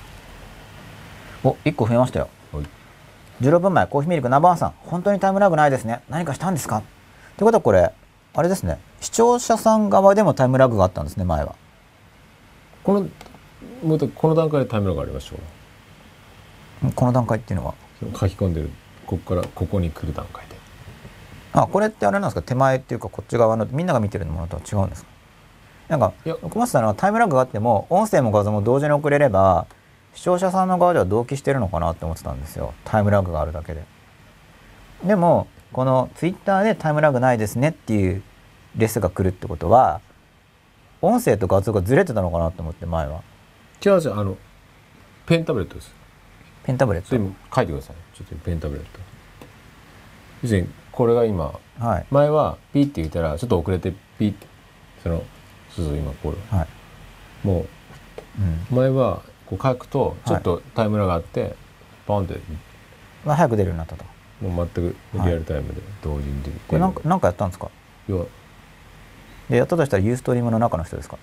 [1.44, 2.28] お1個増えましたよ。
[2.52, 2.64] はい。
[3.42, 4.74] 16分前コーヒーミルクナンバーワンさん。
[4.80, 6.00] 本当にタイムラグないですね。
[6.08, 6.78] 何かしたんですか？
[6.78, 6.82] っ
[7.36, 7.92] てことはこれ
[8.32, 8.78] あれですね。
[9.00, 11.56] 視聴者さん側でもタイムラグがあったんですね前は。
[12.84, 13.08] この
[13.82, 17.74] もこの段階でタイムラグがありましょんこの段階っていうのは？
[18.02, 18.70] う書き込んでる
[19.06, 20.56] ここからここに来る段階で。
[21.52, 22.42] あこれってあれなんですか？
[22.42, 25.10] 手前っていうかこっち側のみんなが見てるものとは違うんですか？
[25.88, 29.66] なんかいや僕思ってたのはタイムラグがあっても音声も画像も同時に送れれば
[30.14, 32.74] 視聴者さんの側では同期してるのかなって思ってたんですよ。
[32.84, 33.82] タイムラグがあるだけで。
[35.04, 38.22] でもこのツイッターでタイムラグないですねっていう
[38.76, 40.00] レスが来るってことは
[41.02, 43.22] 音声と画像がずれてたのかなって思って前は。
[43.84, 44.36] 違う違うあの
[45.26, 45.94] ペンタブレットです。
[46.64, 47.08] ペンタブレット。
[47.08, 49.00] それも書いてくださいちょっとペンタブレット。
[50.42, 52.06] 要するにこれが今はい。
[52.10, 54.46] 前はピーって言ったらちょっと遅れてピーって
[55.02, 55.22] その
[55.70, 57.64] そうそう今これはい、も
[58.38, 58.66] うん。
[58.70, 61.54] う前はこう書くとちょっとタイムラグがあって
[62.06, 62.38] ポンって。
[63.24, 64.04] まあ、早く出るようになったと
[64.40, 67.68] もう全くリアルタイムで同時に出て、これなんかなんかやったんですか？
[68.08, 68.26] 要は
[69.48, 71.18] でやったとしたらユーストリームの中の人ですか？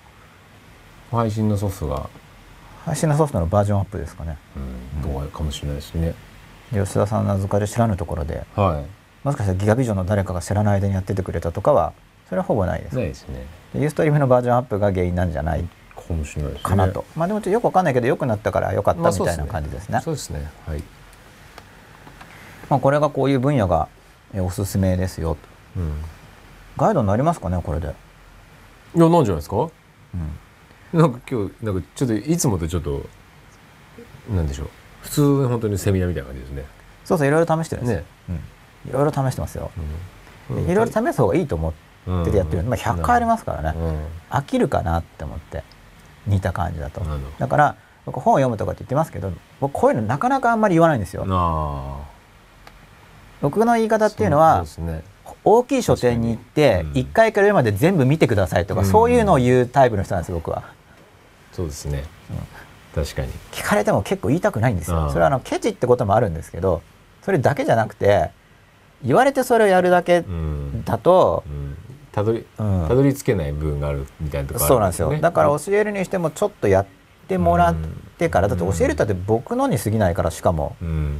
[1.10, 2.10] 配信のソフトが、
[2.84, 4.36] 配信のソフトのバージョンアップですかね。
[4.56, 6.14] うん、どうかもしれないですね。
[6.72, 8.44] で吉田さんの名付かり知らぬところで。
[8.54, 8.84] は
[9.24, 11.92] もしかしたらギガビジョンの誰かが知らない間にやっててくれたとかは
[12.28, 13.46] それはほぼないです、いないですね。
[13.74, 15.64] でユーストリームのバージョンアップが原因なんじゃない？
[15.96, 16.68] かもしれないですね。
[16.70, 20.48] かなと、まあでもちょっとよくわかんないけど良くなったから良かったみたいな感じですね,、そうですね。
[20.66, 20.82] はい、
[22.70, 23.88] まあこれがこういう分野が
[24.34, 25.80] えおすすめですよと。
[25.80, 25.94] うん、
[26.76, 27.94] ガイドになりますかねこれで、
[28.94, 29.56] いやなんじゃないですか？
[29.56, 33.06] うん、なんか今日なんかちょっといつもとちょっと
[34.30, 34.68] なんでしょう。
[35.02, 36.64] 普通本当にセミナーみたいな感じですね。
[37.04, 37.96] そうそういろいろ試してるんです。
[37.96, 38.06] よ、ね。
[38.28, 39.70] うん、いろいろ試してますよ、
[40.50, 40.64] うん。
[40.70, 41.72] いろいろ試す方がいいと思っ
[42.24, 43.98] ててやってるまあ、100回ありますからね、うん。
[44.30, 45.62] 飽きるかなって思って
[46.26, 47.02] 似た感じだと。
[47.38, 51.26] だから僕本を読むとかって言ってますけど僕こういうのなかなかあんまり言わないんですよ。
[51.28, 52.04] あ
[53.40, 54.64] 僕の言い方あっていうのは
[55.44, 57.00] 大きい書店に行って確かに。
[57.02, 57.08] うん。
[57.08, 58.86] 1回から上まで全部見てくださいとか、うん。
[58.86, 60.62] そういうのを言うタイプの人なんです僕は。
[61.52, 62.04] そうですね、
[62.94, 63.28] 確かに。
[63.50, 65.08] 聞かれても結構言いたくないんですよ。
[65.10, 66.82] それはあのケチってこともあるんですけど
[67.22, 68.30] それだけじゃなくて
[69.02, 70.84] 言われてそれをやるだけうん。
[70.84, 71.76] だとう、ん。
[72.12, 72.86] たどりうん。
[72.88, 75.16] たどり着けない部分があるみたいなところそうなんですよ。
[75.18, 76.86] だから教えるにしてもちょっとやっ
[77.26, 77.76] てもらっ
[78.18, 78.56] てから、うん。
[78.56, 80.76] だって教えるったって僕のに過ぎないからしかも。
[80.82, 81.18] うん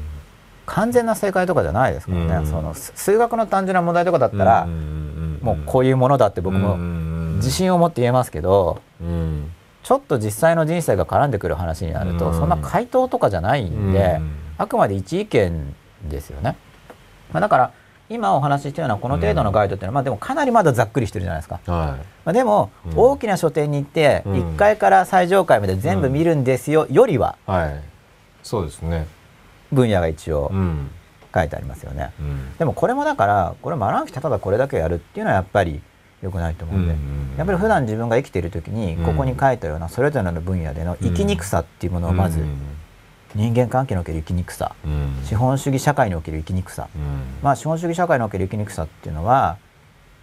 [0.68, 2.46] 完全な正解とかじゃないですからね、うん。
[2.46, 6.76] そのす数学の単純な問題とかだったら、もうこういうものだって僕も
[7.36, 9.50] 自信を持って言えますけど、うん。
[9.82, 12.34] ちょっと実際の人生が絡んでくる話になると、うん。
[12.34, 14.32] そんな回答とかじゃないんで、うん。
[14.58, 15.74] あくまで一意見
[16.10, 16.56] ですよね。
[17.32, 17.72] まあ、だから
[18.10, 21.60] 今お話ししてるようなこの程度のガイドっていうのは、まあでもかなりまだざっくりしてるじゃないですか。
[21.66, 22.98] はまあ、でも、うん。
[22.98, 24.32] 大きな書店に行ってうん。
[24.34, 27.36] 1階から最上階まで全部見るんですよ、よりは。
[27.48, 27.80] いはい。
[28.42, 29.06] そうですね
[29.72, 30.90] 分野が一応うん。
[31.34, 32.10] 書いてありますよね。
[32.18, 32.56] うん。
[32.56, 35.80] でもこれもだからこれ丸暗記ただこれだけやるっていうのはやっぱり
[36.22, 39.04] 良くないと思うんで、うんうんやっぱり普段自分が生きている時にうん。
[39.04, 42.42] ここに書いたようなそれぞれの分野での生きにくさっていうものをまず
[43.34, 44.74] 人間関係における生きにくさ。
[44.84, 45.20] うん。
[45.24, 46.88] 資本主義社会における生きにくさ。
[46.94, 47.02] うん。
[47.42, 49.58] まあ資本主義社会における生きにくさっていうのは、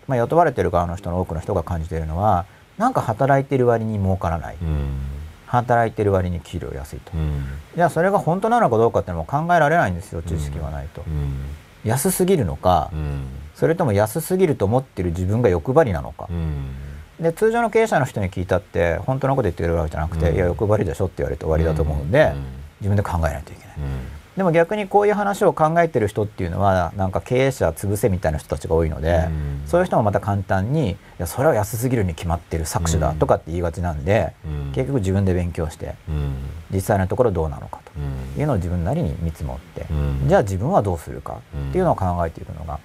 [0.08, 2.46] まあ、雇われてる側の人の多くの人が感じているのは
[2.78, 4.58] なんか働いてる割に儲からない。
[4.62, 5.15] うん
[5.46, 7.12] 働いてる割に給料安いと。
[7.14, 7.46] うん。
[7.76, 11.04] じゃあそれが本当なのかどうかっていうのも考えられないんですよ知識がないと。
[11.06, 11.36] うん。
[11.84, 13.26] 安すぎるのかうん。
[13.56, 16.28] それとも安すぎると思ってる自分が欲張りなのか。
[16.30, 16.72] うん。
[17.20, 20.36] で通常の経営者の人に聞いたって本当のこと言ってくれるわけじゃなくて、うん。
[20.36, 22.44] いや欲張りでしょって言われて終わりだと思うんで、うん。
[22.82, 29.64] 自分で考えないといけない、うんでも逆にこういう話を考えてる人っていうのはなんか経営者潰せみたいな人たちが多いので、うん。
[29.66, 33.18] そういう人もまた簡単にいやそれは安すぎるに決まってる搾取だうん。
[33.18, 34.72] とかって言いがちなんで、うん。
[34.74, 36.34] 結局自分で勉強してうん。
[36.70, 38.42] 実際のところどうなのかとうん。
[38.42, 39.94] いうのを自分なりに見積もって、う
[40.26, 40.28] ん。
[40.28, 42.80] じゃあ自分はどうするかっていうのを考えていくのが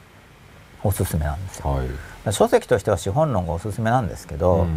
[0.84, 1.70] おすすめなんですよ。
[1.70, 2.32] はい。
[2.32, 4.68] 書籍としては資本論がおすすめなんですけど、うん。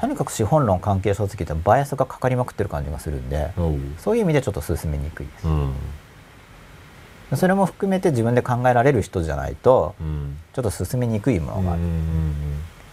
[0.00, 3.52] とにかく資本論関係書籍ってバイアスがかかりまくってる感じがするんで
[3.98, 5.46] そういう意味でちょっと進めにくいです。
[5.46, 5.50] う。
[5.50, 5.72] ん
[7.36, 10.38] それも含めて自分で考えられる人じゃないとうん。
[10.52, 11.82] ちょっと進めにくいものがある。
[11.82, 12.34] うん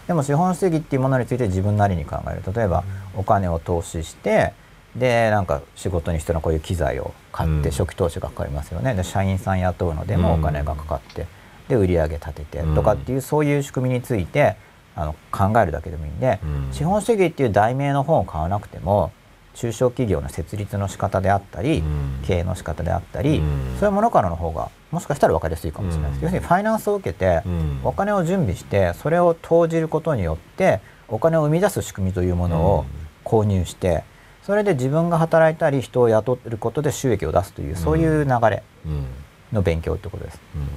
[0.06, 2.42] でも資本主義っていうものについて自分なりに考える。
[2.52, 2.82] 例えば
[3.14, 4.52] お金を投資して
[4.96, 7.70] でなんか仕事に必要なこういう機材を買って、うん。
[7.70, 8.94] 初期投資がかかりますよね。
[8.94, 11.26] で社員さん雇うのでもお金がかかって、
[11.68, 14.56] で売り上げ立ててとかっていう、そういう仕組みについて
[14.96, 16.72] あの考えるだけでもいいんで、うん。
[16.72, 19.12] 資本主義っていう題名の本を買わなくても
[19.54, 22.20] 中小企業の設立の仕方であったり、うん。
[22.24, 23.76] 経営の仕方であったり、うん。
[23.78, 26.24] そういうものからの方がもしかしたら分かりやすいかもしれないです、うん。
[26.24, 27.80] 要するにファイナンスを受けて、うん。
[27.84, 32.86] お金を準備してそれを投じることによってお金を生み出す仕組みというものを
[33.24, 34.04] 購入して
[34.42, 39.06] それで自分が働いたり人を雇ることで収益を出すというそういう流れうん。
[39.52, 40.40] の勉強ってことです。
[40.56, 40.68] うん。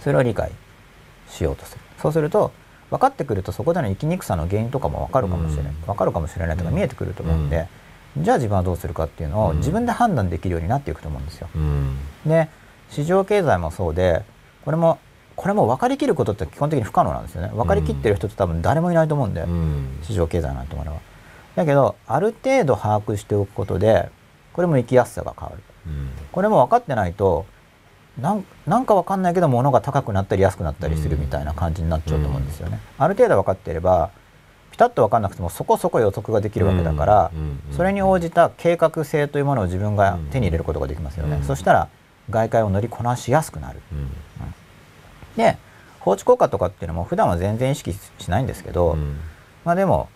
[0.00, 0.52] それを理解
[1.28, 1.80] しようとする。
[1.98, 2.52] そうすると
[2.90, 5.80] 分かってくるとそこでの生きにくさの原因とかも分かるかもしれない、うん。
[5.80, 6.76] 分かるかもしれないとかうん。
[6.76, 7.66] 見えてくると思うんで、
[8.16, 9.56] じゃあ自分はどうするかっていうのをうん。
[9.58, 11.48] 自分で判断できるようになっていくと思うんですよ。
[11.54, 11.96] うん。
[12.26, 12.48] で
[12.90, 14.24] 市場経済もそうで
[14.64, 14.98] これも
[15.36, 17.48] これも分かりきることって基本的に不可能なんですよね。
[17.54, 19.98] 分かりきってる人って多分誰もいないと思うんで、うん。
[20.02, 21.00] 市場経済なんてものは。
[21.56, 24.10] だけどある程度把握しておくことで
[24.52, 25.62] これも生きやすさが変わる。
[25.86, 26.10] うん。
[26.30, 27.46] これも分かってないと
[28.20, 34.10] なんなんか分かんないけど物が高くなったり安くなったりするみたいな感じになっちゃうと思うんですよね、ある程度分かっていれば
[34.74, 41.42] ピタッと分かんなくてもそこそこ予測ができるわけだから、うんそれに応じた計画性というものを自分が手に入れることができますよね、うん。
[41.44, 41.88] そしたら
[42.28, 43.80] 外界を乗りこなしやすくなる。
[43.92, 44.08] うん。
[45.36, 45.56] で
[46.00, 49.16] 放置効果とかっていうのも普段は全然意識しないんですけど、うん。
[49.64, 50.08] まあでも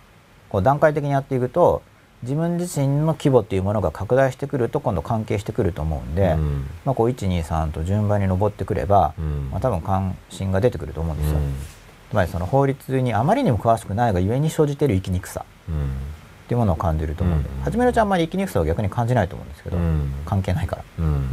[0.48, 1.82] こう段階的にやっていくと
[2.22, 6.66] 自分自身の規模っていうものが拡大してくると今度関係してくると思うんで、うん。
[6.84, 9.50] まあ、こう123と順番に上ってくれば、うん。
[9.50, 11.38] まあ、多分関心が出てくると思うんですよ。
[11.38, 11.78] うん
[12.11, 15.44] つまりその法律にあまりにも詳しくないがゆえに生じている生きにくさ。
[15.68, 17.61] うんっていうものを感じると思うんで、うん。
[17.61, 20.14] 初めのうちはあんまり生きにくさを逆に感じないと思うんですけど、うん。
[20.24, 20.84] 関係ないから。
[20.98, 21.28] うん。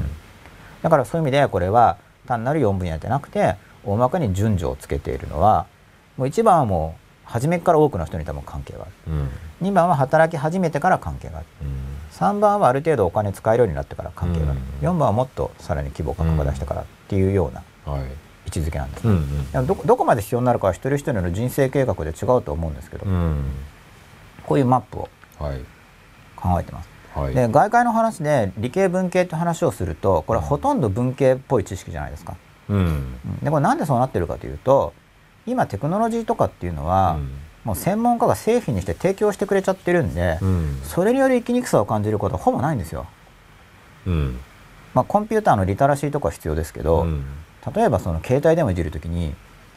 [0.82, 1.96] だからそういう意味でこれは
[2.28, 3.56] 単なる4分野じゃなくて
[3.86, 5.68] 大まかに順序をつけているのは
[6.18, 8.92] もう1番はもう初めから多くの人に多分関係がある。
[9.62, 9.70] うん。
[9.70, 11.48] 2番は働き始めてから関係がある。
[12.12, 14.90] 3番はある程度お金使えるようになってから関係がある、うん。
[14.90, 17.64] 4番はもっとさらに規模が拡大してからっていうような。
[17.90, 19.68] はい位置づけなんです、うんうん。
[19.68, 23.44] どこどこまで必要になるかは一人一人の人生計画で違うと思うんですけど、うん。
[24.44, 25.60] こういうマップをはい。
[26.36, 26.90] 考えてます。
[27.16, 27.34] はい。
[27.34, 32.36] で外界の話で理系文系って話をするとこれはほとんど文系っぽい知識じゃないですか。
[32.70, 32.78] うん。
[32.78, 33.40] うん。
[33.42, 34.94] でこれなんでそうなってるかというと
[35.46, 37.20] 今テクノロジーとかっていうのは、
[37.64, 40.80] もう専門家が製品にして提供してくれちゃってるんで、うん。
[40.84, 43.06] それによる生きにくさを感じることはほぼないんですよ。
[44.08, 44.40] うん。
[44.96, 47.26] まあ、コンピューターのリテラシーとか必要ですけど、うん
[47.74, 49.34] 例えばその携帯電話いじるときに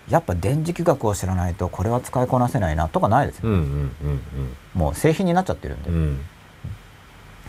[0.08, 3.90] やっぱ電磁気学を知らないとこれは使いこなせないなとかないですよ、うんうん
[4.74, 5.96] もう製品になっちゃってるんで、うん。
[5.96, 6.20] うん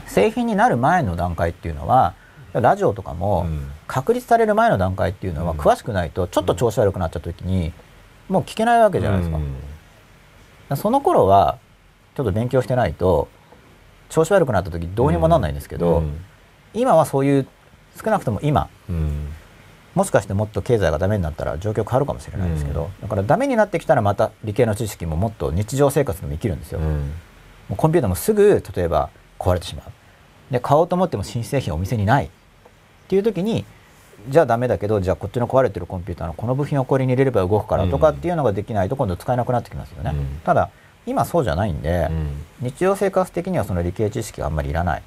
[0.07, 2.15] 製品になる前の段階っていうのは
[2.53, 3.69] ラジオとかもうん。
[3.85, 5.59] 確立される前の段階っていうのはうん。
[5.59, 7.71] 詳しくないとちょっと調子悪くなっちゃった時に
[8.27, 9.31] もう聞けないわけじゃないです
[10.69, 11.57] か,、その頃は
[12.15, 13.27] ちょっと勉強してないと
[14.09, 16.25] 調子悪くなった時どうにもなんないんですけど、うん。
[16.73, 17.47] 今はそういう
[18.03, 19.27] 少なくとも今うん
[19.95, 26.85] もしかしてもっと経済がダメになったら状況変わるかもしれないですけど、だからダメになってきたらまた理系の知識ももっと日常生活でも生きるんですよ、も
[27.71, 29.85] うコンピューターもすぐ例えば壊れてしまう。
[30.51, 32.29] で買おうと思っても新製品お店にないっ
[33.07, 33.65] ていう時に
[34.27, 40.41] じゃあダメだけどじゃあこっちの壊れてるコンピューターのこの部品をこれに入れれば動くからとかっていうのができないと今度使えなくなってきますよね、うん。
[40.43, 40.69] ただ
[41.05, 42.67] 今そうじゃないんで、うん。
[42.67, 45.03] 日常生活的にはその理系知識があんまりいらない。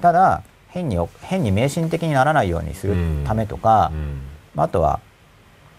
[0.00, 2.94] ただ変に変に迷信的にならないようにする
[3.26, 4.20] ためとか、うん。
[4.54, 5.00] まああとは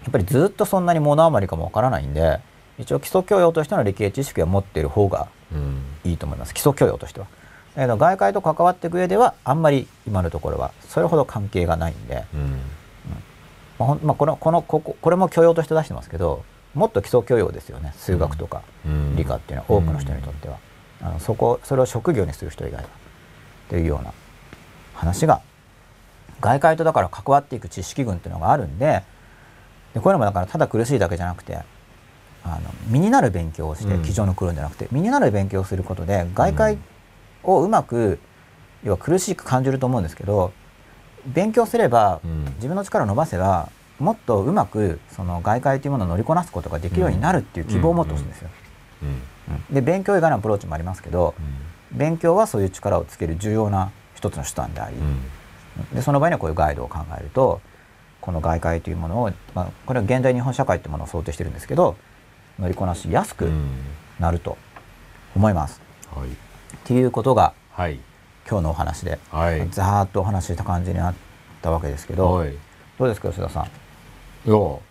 [0.04, 2.40] やっぱりずっとそんなに物余りかもわからないんで
[2.78, 5.82] 一応基礎教養としての理系知識は持っている方がうん。
[6.04, 6.54] いいと思います。
[6.54, 7.28] 基礎教養としては。
[7.76, 12.62] だけど外界と関わっていく上ではあんまり今のところはそれほど関係がないんで、うん。
[13.78, 17.94] まあほんまあ、このこのこここれも教養として出してますけどもっと基礎教養ですよね。
[17.98, 19.16] 数学とかうん。
[19.16, 20.58] 理科っていうのは多くの人にとっては、
[21.02, 22.90] あのそこそれを職業にする人以外は。
[23.70, 24.12] というような
[25.00, 25.41] 話が
[26.41, 29.04] 外界とだから関わっていく知識群っていうのがあるんで
[29.93, 31.58] でこういうのもだからただ苦しいだけじゃなくて
[32.43, 34.04] あの身になる勉強をしてうん。
[34.04, 36.78] 机上の苦んじゃなくて、身になる勉強をすることで外界
[37.43, 38.20] をうまく
[38.84, 40.54] 要は苦しく感じると思うんですけど
[41.26, 42.45] 勉強すればうん。
[42.56, 43.70] 自分の力を伸ばせば
[44.00, 48.28] もっとうまくその外界というものを乗りこなすことができるようになるっていう希望を持ってほしいん。
[48.28, 48.50] ですよ。
[49.70, 51.34] で勉強以外のアプローチもありますけど
[51.91, 55.96] 勉強はそういう力をつける重要な一つの手段であり、うん。
[55.96, 57.62] でその場合にはこういうガイドを考えると
[58.20, 61.96] この外界というものを、まあ、これは現代日本社会というものを想定してるんですけど
[62.60, 63.70] 乗りこなしやすくうん。
[64.20, 64.58] なると
[65.36, 65.82] 思います。
[66.14, 66.28] はい。
[66.28, 66.32] っ
[66.84, 68.00] ていうことがはい。
[68.50, 69.70] 今日のお話で、はい。
[69.70, 71.14] ざーっとお話しした感じになっ
[71.62, 72.54] たわけですけど、はい。
[72.54, 72.58] い
[72.98, 73.64] どうですか吉田さん？
[73.64, 74.82] やよ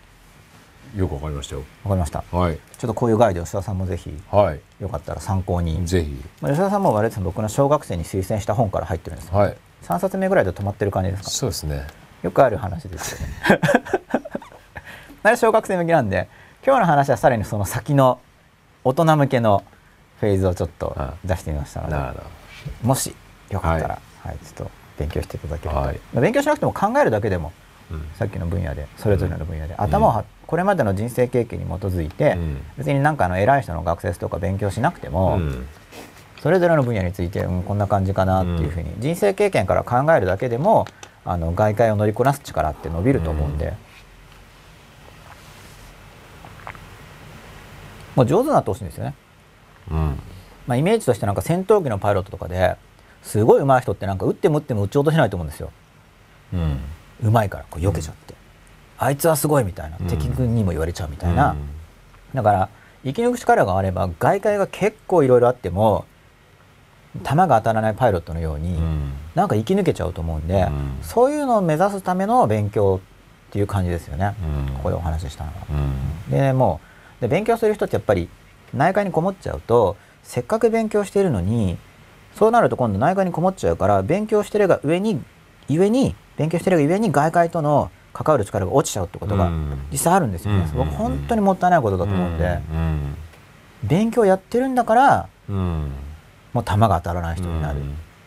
[0.96, 1.64] くわかりましたよ。
[1.84, 2.24] わかりました。
[2.30, 4.60] はいちょっとこういうガイド吉田さんもぜひはい。
[4.80, 6.24] よかったら参考に、ぜひ。
[6.40, 9.56] まあ、吉田さんもあれですね僕の小学生に推薦した本から入ってるんですよ、はい。
[9.82, 11.30] 3冊目ぐらいで止まってる感じですか？
[11.30, 11.86] そうですね。
[12.22, 13.34] よくある話ですよね。
[15.22, 16.28] あれ小学生向きなんで
[16.64, 18.20] 今日の話はさらにその先の
[18.84, 19.64] 大人向けの
[20.20, 22.14] フェーズをちょっと出してみましたので、なる
[22.82, 23.14] ほもし
[23.50, 24.36] よかったら、はい。
[24.38, 26.00] ちょっと勉強していただけると、はい。
[26.12, 27.52] まあ勉強しなくても考えるだけでも
[27.90, 28.08] どうん。
[28.18, 32.56] さっきの分野でそれぞれの分野で、頭をはこれまでの人生経験に基づいて、うん。
[32.78, 35.68] 別になんかあの偉い人の学説とか勉強しなくても、うん。
[36.40, 40.86] それぞれの分野について、うん、こんな感じかなっていうふうに、人生経験から考えるだけでも
[41.26, 43.72] あの外界を乗りこなす力って伸びると思うんで、うん。
[48.16, 49.14] もう上手になってほしいんですよね。
[49.90, 50.18] うん。
[50.66, 52.76] まあ、イメージとしてなんか戦闘機のパイロットとかで
[53.22, 55.70] すごい上手い人ってなんか撃っても撃っても撃ち落とせないと思うんですよ。
[56.54, 56.80] うん。
[57.22, 58.34] 上手いからこう避けちゃって、
[58.98, 61.56] あいつはすごいみたいな、うん敵軍にも言われちゃうみたいな、
[62.34, 62.68] だから
[63.04, 66.04] 生き抜く力があれば外界が結構いろいろあっても
[67.22, 69.12] 弾が当たらないパイロットのように、うん。
[69.34, 70.98] なんか生き抜けちゃうと思うんで、うん。
[71.02, 73.00] そういうのを目指すための勉強
[73.48, 74.34] っていう感じですよね、
[74.68, 74.74] うん。
[74.74, 75.56] ここでお話ししたのは。
[75.70, 75.72] う
[76.28, 76.30] ん。
[76.30, 76.80] でも
[77.18, 78.28] うで勉強する人ってやっぱり
[78.74, 81.78] 内科にこもっちゃうとせっかく勉強しているのに
[82.34, 85.20] そうなると今度内科にこもっちゃうから勉強してるが上に
[85.68, 89.78] 上に勉強してるが上に外界との関わる力が落ちちゃうってことがうん。
[89.92, 90.68] 実際あるんですよね。
[90.72, 90.78] うん。
[90.78, 93.16] 僕本当にもったいないことだと思うんで、うん。
[93.84, 95.92] 勉強やってるんだからうん。
[96.52, 97.80] もう弾が当たらない人になる、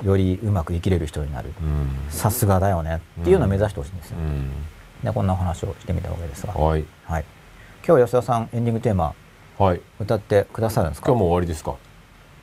[0.03, 1.51] よりうまく生きれる人になる。
[1.61, 1.89] うん。
[2.09, 4.17] さすがだよねっていうのを目指してほしいんですよ。
[4.17, 4.49] うん。
[5.03, 6.85] でこんなお話をしてみたわけですが、はい。
[7.05, 7.25] はい、
[7.85, 9.13] 今日吉田さんエンディングテーマ
[9.57, 9.81] はい。
[9.99, 11.07] 歌ってくださるんですか？
[11.07, 11.75] 今日も終わりですか？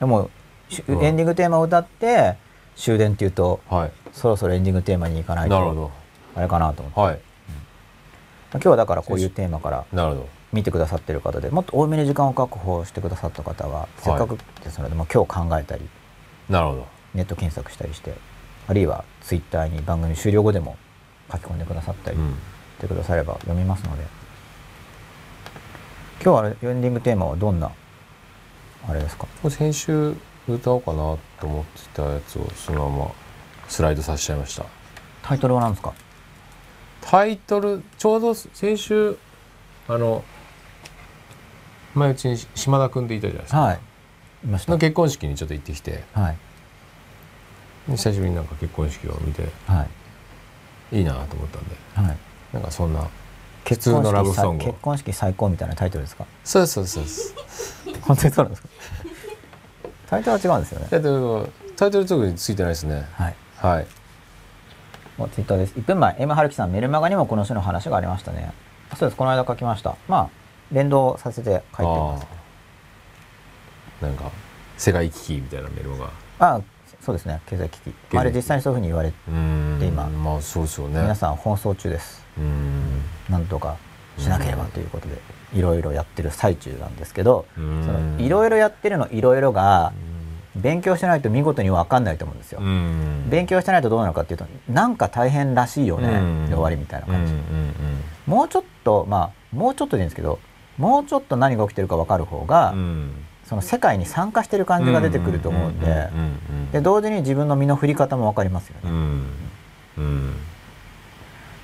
[0.01, 0.29] でも
[0.69, 1.03] しうん。
[1.03, 2.37] エンディングテーマを歌って
[2.77, 3.93] 終電っていうとはい。
[4.13, 5.91] そろそろエンディングテーマに行かないとなるほど。
[6.35, 7.21] あれかなと思って、はい
[8.53, 9.85] 今日はだからこういうテーマから
[10.53, 15.89] 見てくださってる方でもっと多めに時間を確保してくださった方はせっかくですので、もう今日考えたり
[16.49, 16.87] なるほど。
[17.15, 18.15] ネット検索したりして
[18.67, 20.77] あるいはツイッターに番組終了後でも
[21.31, 22.35] 書き込んでくださったりうん。
[22.79, 24.05] してくだされば読みますので
[26.23, 27.73] 今日はエンディングテーマはどんな
[28.89, 29.27] あれですか？
[29.51, 30.15] 先週
[30.49, 33.13] 歌おうかなと思ってたやつをそのまま
[33.69, 34.65] スライドさせちゃいました。
[35.23, 35.93] タイトルは何ですか？
[37.11, 39.17] タイトルちょうど先週
[39.89, 40.23] あの
[41.95, 43.81] 前うちに島田君っていたじゃないですか、はい。
[44.45, 44.73] いました。
[44.73, 46.05] の結婚式にちょっと行ってきて。
[46.13, 46.37] はい。
[47.89, 49.87] で久しぶりになんか結婚式を見ては
[50.93, 50.99] い。
[50.99, 51.77] いいなと思ったんで。
[51.95, 52.17] はい。
[52.53, 53.09] なんかそんな普
[53.65, 54.67] 結通のラブソングを。
[54.67, 56.27] 結婚式最高みたいなタイトルですか？
[56.45, 57.35] そうですそうですそうです。
[58.03, 58.69] 本当にそうなんですか？
[60.09, 60.87] タイトルは違うんですよね。
[60.91, 63.09] タイトルはタイトル特についてないですね。
[63.15, 63.35] はい。
[63.57, 63.87] はい
[65.19, 65.75] もうツイッターです。
[65.77, 68.53] 1分前 M 春樹さんメルマガにもこの種の話がありましたね。
[68.91, 69.19] あそうです。
[69.19, 69.97] この間書きました。
[70.07, 70.29] まあ
[70.73, 72.27] 連動させて書いてます。
[74.01, 74.31] なんか
[74.77, 76.61] 世界危機みたいなメールがあ
[77.01, 77.41] そうですね。
[77.47, 78.17] 経済危機。
[78.17, 79.17] あれ実際にそういうふうに言われて
[79.87, 80.07] 今。
[80.07, 81.01] まあそうですよね。
[81.03, 82.25] 皆さん奔走中です。
[82.39, 83.03] うーん。
[83.29, 83.77] なんとか
[84.19, 85.17] しなければということで
[85.53, 89.93] いろいろやってる最中なんですけどうそんのいろいろやってるのいろいろが
[90.57, 92.61] 勉強してないと見事に分かんないと思うんですよ。
[92.61, 93.29] うん。
[93.29, 96.47] 勉強してないとどうなのかっていうとなんか大変らしいよねうん。
[96.47, 100.39] で終わりみたいなうんうん感じもうちょっとまあもうちょっとでいいんですけど
[100.77, 103.11] もうちょっと何が起きてるか分かる方が、うん。
[103.45, 106.11] その世界に参加してる感じが出てくると思うんで
[106.71, 108.91] で同時に自分の身の振り方も分かりますよね。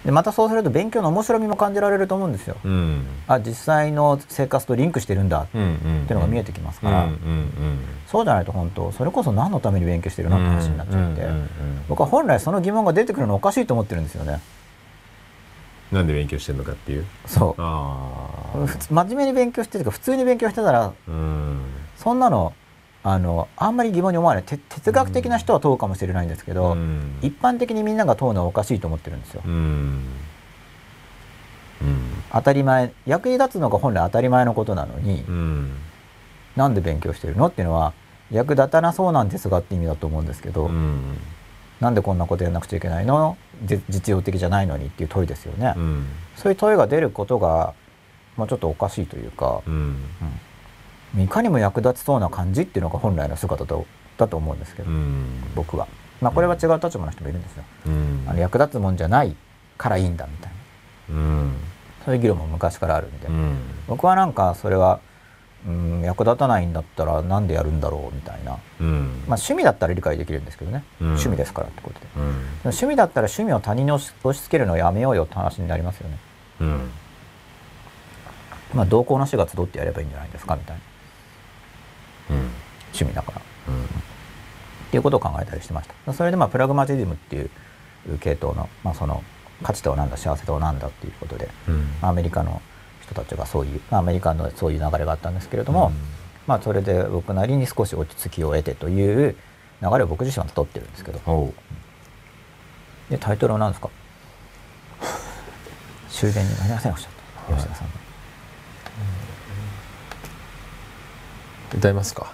[0.05, 2.57] でまたそうすると勉強の面白みも感じられると思うんですよ。
[2.63, 3.07] うん。
[3.27, 7.09] あ実際の生活とリンクしてるんだっていうのが見えてきますから、
[8.07, 11.23] そうじゃないと本当それこそ何のために勉強してるのって話になっちゃって、
[11.89, 14.41] 僕は本来その疑問が出てくるのおかしいと思ってるんですよね。
[15.93, 17.07] なんで勉強してるのかっていう？
[17.27, 17.63] そう。
[18.93, 21.61] 真面目に勉強してるか普通に勉強してたらあうん。
[21.97, 22.53] そんなの
[23.07, 24.43] あのあんまり疑問に思わない。
[24.43, 27.19] て哲学的な人は問うかもしれないんですけど、うん。
[27.21, 29.43] 一般的にみんなが問うのはおかしいと思ってるんですよ。
[29.45, 29.53] うん。
[29.53, 29.55] う
[31.85, 32.23] ん。
[32.33, 32.93] 当たり前。
[33.07, 35.71] 役に立つのが本来当たり前のことなのに、うん。
[36.57, 37.93] なんで勉強してるのっていうのは
[38.31, 41.19] 役立たなそうなんですがって意味だと思うんですけど、うん。
[41.81, 43.37] なんでこんなことやらなくちゃいけないの？
[43.65, 46.07] じ実用的じゃないのにっていう問いですよね、うん。
[46.37, 47.75] そういう問いが出ることが
[48.37, 49.97] もうちょっとおかしいというか、うん
[51.19, 53.77] いかにも役立ちそうな感じっていうのが本来の姿だ
[54.17, 55.27] だと思うんですけど、うん。
[55.55, 55.87] 僕は。
[56.21, 57.65] まあこれは違う立場の人もいるんですよ。
[57.87, 58.25] うん。
[58.29, 59.35] あの役立つもんじゃない
[59.77, 60.53] からいいんだみたい
[61.11, 61.17] な。
[61.17, 61.53] うん。
[62.05, 63.57] そういう議論も昔からあるんで、うん。
[63.89, 65.01] 僕はなんかそれは
[65.67, 69.25] うん役立たないんだったらなんでやるんだろうみたいな、うん。
[69.27, 71.07] まあ、趣味だったら理解できるんですけどね、うん。
[71.09, 72.07] 趣味ですからってことで。
[72.65, 76.19] 趣味だったら趣味を他人に押し付けるのをやめようよって話になりますよね。
[76.61, 76.91] うん。
[78.75, 80.83] まあ同行の師が集ってやればいいんじゃないですかみたいな。
[80.89, 80.94] うん
[82.95, 83.39] 趣味だから。
[83.39, 83.87] っうん
[84.91, 86.13] ていうことを考えたりしてました。
[86.13, 87.51] それでまあプラグマティズムっていう
[88.21, 89.25] 系統の,、まあその
[89.63, 91.89] 価値とは何だ幸せとは何だっていうことでうん。
[92.01, 92.63] アメリカの
[93.03, 95.91] 人たちがそういうまあアメリカのそういう流れがあったんですけれども、
[96.47, 99.35] まあそれで僕なりに少し落ち着きを得てという
[99.83, 101.53] 流れを僕自身は取ってるんですけど。
[103.11, 103.91] でタイトルは何ですか？
[106.09, 107.11] 終電になりませんおっしゃっ
[107.49, 107.53] た。
[107.53, 107.61] はい。
[107.61, 107.93] 吉田さんの。
[111.77, 112.33] 歌いますか？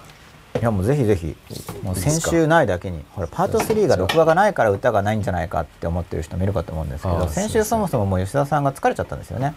[0.59, 1.35] いやもうぜひぜひ。
[1.81, 3.03] もう先週ないだけに。
[3.11, 9.55] ほらパート3が録画がないから歌がないんじゃないかって思ってる人もいるかと思うんですけど先週そもそももう吉田さんが疲れちゃったんですよね。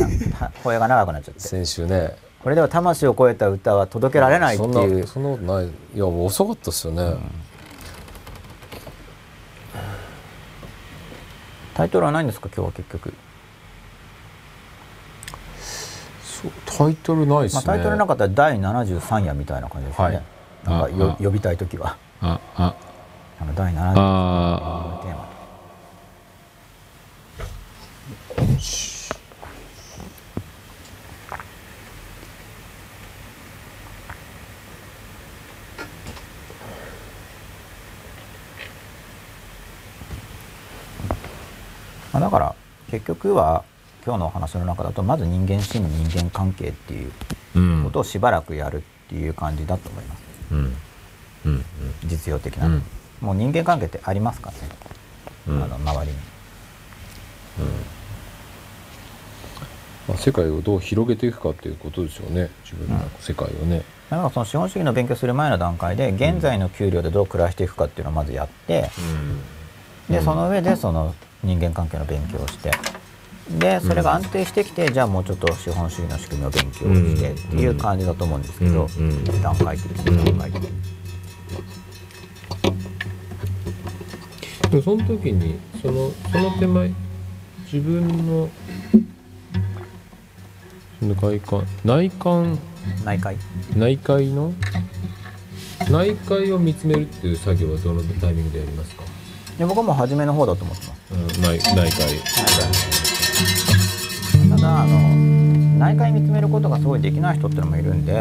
[0.62, 1.40] 声が長くなっちゃって。
[1.40, 2.16] 先週ね。
[2.42, 5.06] これでは魂を超えた歌は届けられないっていう。
[5.06, 7.16] そんなことないいやもう遅かったっすよね、
[11.74, 13.12] タイトルはないんですか今日は結局、
[16.22, 16.25] そう
[16.66, 20.24] タイトルないね、まあ、タイトルなかったら第73夜みたいな感じですよね、はい。
[20.64, 21.96] なんかよ呼びたい時は。
[22.20, 22.74] ああ。
[23.40, 23.94] あの第73夜。
[23.94, 25.16] のあテー。
[25.16, 25.26] マ
[42.16, 42.54] まあ、だから
[42.90, 43.62] 結局は
[44.06, 47.12] 今日のお話の中だとまず人間心理人間関係っていう
[47.56, 47.84] うん。
[47.84, 50.22] ことをしばらくやるっていう感じだと思います。
[50.52, 50.76] うん。
[51.46, 51.64] うん。
[52.04, 52.82] 実用的な、うん。
[53.20, 54.68] もう人間関係ってありますからね、
[55.48, 55.64] うん。
[55.64, 56.18] あの周りに。
[60.06, 62.50] まあ、世界をどう広げていくかっていうことですよね。
[62.64, 68.88] 自分の世界をね、だからその資本主義の勉強する前の段階で現在の給料でどう暮らしていくかっていうのをまずやって、
[70.08, 72.70] でその上でその人間関係の勉強をして
[73.48, 78.88] でそれが安定してきて、じゃあもうちょっと資本主義の仕組みを勉強してっていう感じだと思うんですけど、
[79.42, 80.70] 段階的に段階的に。
[84.82, 86.92] その時にそのその手前
[87.72, 88.50] 自分の
[91.00, 92.58] その外観内観
[93.04, 93.36] 内科医
[93.76, 94.52] 内界の
[95.90, 99.04] 内界を見つめるっていう作業はどのタイミングでやりますか、
[99.56, 101.14] で僕はもう初めの方だと思ってます。
[101.14, 102.08] うん、内内界
[104.50, 104.98] ただあの
[105.78, 108.18] 内科医見つめることがすごいできない人ってのもいるんで、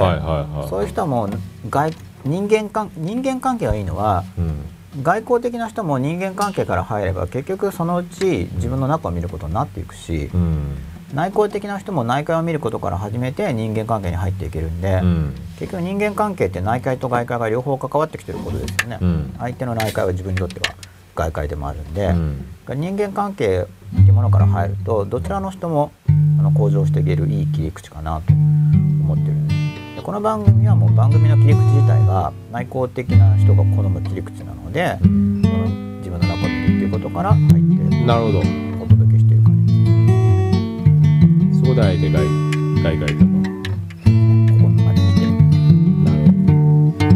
[0.70, 1.30] そういう人はもう
[1.70, 1.94] 外
[2.26, 4.66] 人間関人間関係がいいのはうん。
[5.04, 10.78] 外交的な人も人間関係から入れば結局そのうち自分の中を見ることになっていくし、うん。
[11.14, 15.36] 内向的な人も内界を見ることから始めて人間関係に入っていけるんで、うん。
[15.60, 19.36] 結局人間関係って内界と外界が両方関わってきてることですよね、うん。
[19.38, 20.76] 相手の内界は自分にとっては
[21.14, 22.46] 外界でもあるんで、うん。
[22.68, 23.68] 人間関係
[24.02, 25.20] いうものから入るとど。
[25.22, 26.12] ちらの人もあ
[26.44, 35.66] の向上していけるいい切り口かなと思ってるんですでこの番組はもう番組の切り口自体が内向的な人が好む切り口なので、その
[35.98, 37.60] 自分の中を見るっていうことから入って
[38.06, 38.44] なるほどお
[38.88, 39.82] 届けしてる感じで
[41.54, 42.24] すそこであえて外
[42.84, 43.24] 外界だとこ
[44.62, 45.22] こまで来て
[46.04, 46.36] なるほ
[47.00, 47.08] ど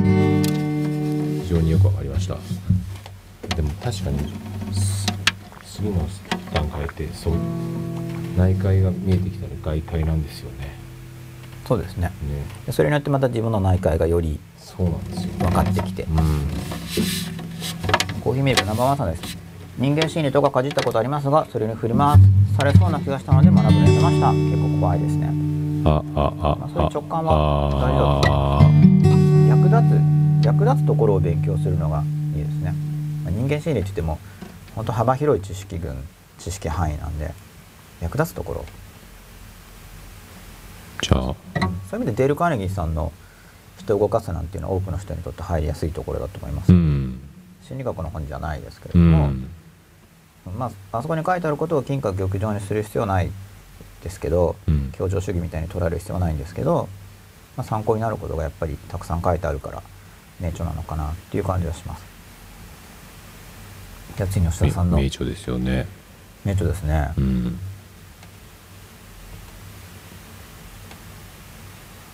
[1.43, 2.35] 非常によくわかりました。
[3.55, 4.19] でも確かに
[4.73, 5.05] す
[5.65, 5.89] 次
[6.53, 7.33] 考えてそう
[8.37, 10.77] 内界が見えてきたら外界なんですよね。
[11.67, 12.11] そうですね。
[12.67, 12.71] ね。
[12.71, 16.17] それによってまた自分の内界がよりそうなんですよ、ね、分かってきて、うん、
[18.21, 19.37] コーヒーミルクナンバーワンさんです。
[19.77, 22.17] 人間心理とかかじったことありますがそれに振り回
[22.57, 24.31] されそうな気がしたので学ぶのやめました。
[24.31, 25.29] 結構怖いですね。
[25.85, 28.89] あああ、まあ、そういう直感は大丈夫
[29.47, 30.03] 役立
[30.43, 32.03] つ役立つところを勉強するのが
[32.35, 32.73] いいですね、
[33.23, 34.19] まあ、人間心理って言っても
[34.75, 35.95] 本当幅広い知識群
[36.39, 37.33] 知識範囲なんで
[38.01, 38.65] 役立つところ。
[41.01, 41.35] じゃあ。
[41.89, 43.11] そういう意味でデール・カーネギーさんの
[43.77, 47.19] 人を動かすなんていうのは多くの人にとって入りやすいところだと思います、うん、
[47.63, 49.49] 心理学の本じゃないですけれども、うん、
[50.57, 53.31] まあ、あそこに書いてあることを金閣玉城にする必要ない
[54.03, 56.87] ですけど、うん、協調主義みたいに取られる必要はないんですけど、
[57.57, 59.81] まあ、参考になることがやっぱりたくさん書いてあるから
[60.39, 62.03] 名著なのかなっていう感じはします。
[64.15, 64.97] キャッチに吉田さんの。
[64.97, 65.87] 名著ですよね。
[66.49, 67.59] えっとですね、うん、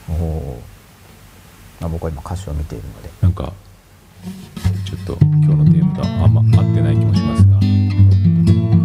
[0.09, 0.61] おお、
[1.79, 3.09] まあ、僕は今歌詞を見ているので。
[3.21, 3.53] なんか
[4.85, 7.53] ちょっと今日のテーマとあんま合ってない気もしますが。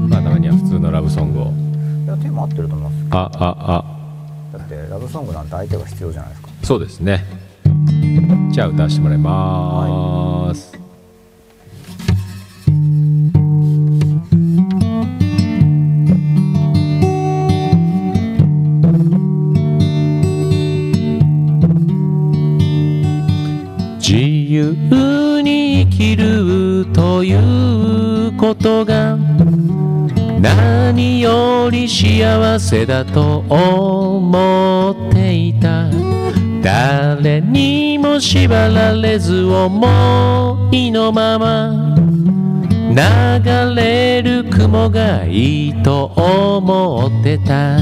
[0.09, 1.47] まあ中には普通のラブソングを。
[1.47, 3.17] いやテーマ合ってると思います。
[3.17, 3.85] ああ
[4.55, 4.57] あ。
[4.57, 6.49] だってラブソングなんて相手が必要じゃないですか。
[6.63, 7.25] そうですね。
[8.53, 10.80] じゃあ歌わせてもらいます、はい。
[24.53, 29.17] 由に生きるということが
[30.41, 35.89] 何より幸せだと思っていた。
[36.63, 41.95] 誰にも縛られず思いのまま。
[42.91, 47.79] 流れる雲がいいと思ってた。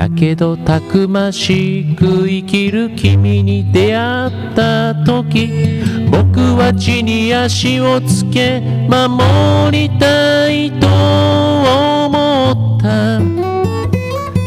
[0.00, 10.86] だけどたくましく生きる君に出会った時僕は地に足をつけ守りたいと
[12.06, 13.20] 思った。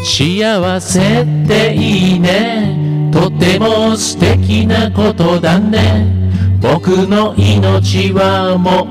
[0.04, 3.12] 幸せっていいね。
[3.14, 6.23] とても素敵なことだね。
[6.64, 8.88] 僕の命はも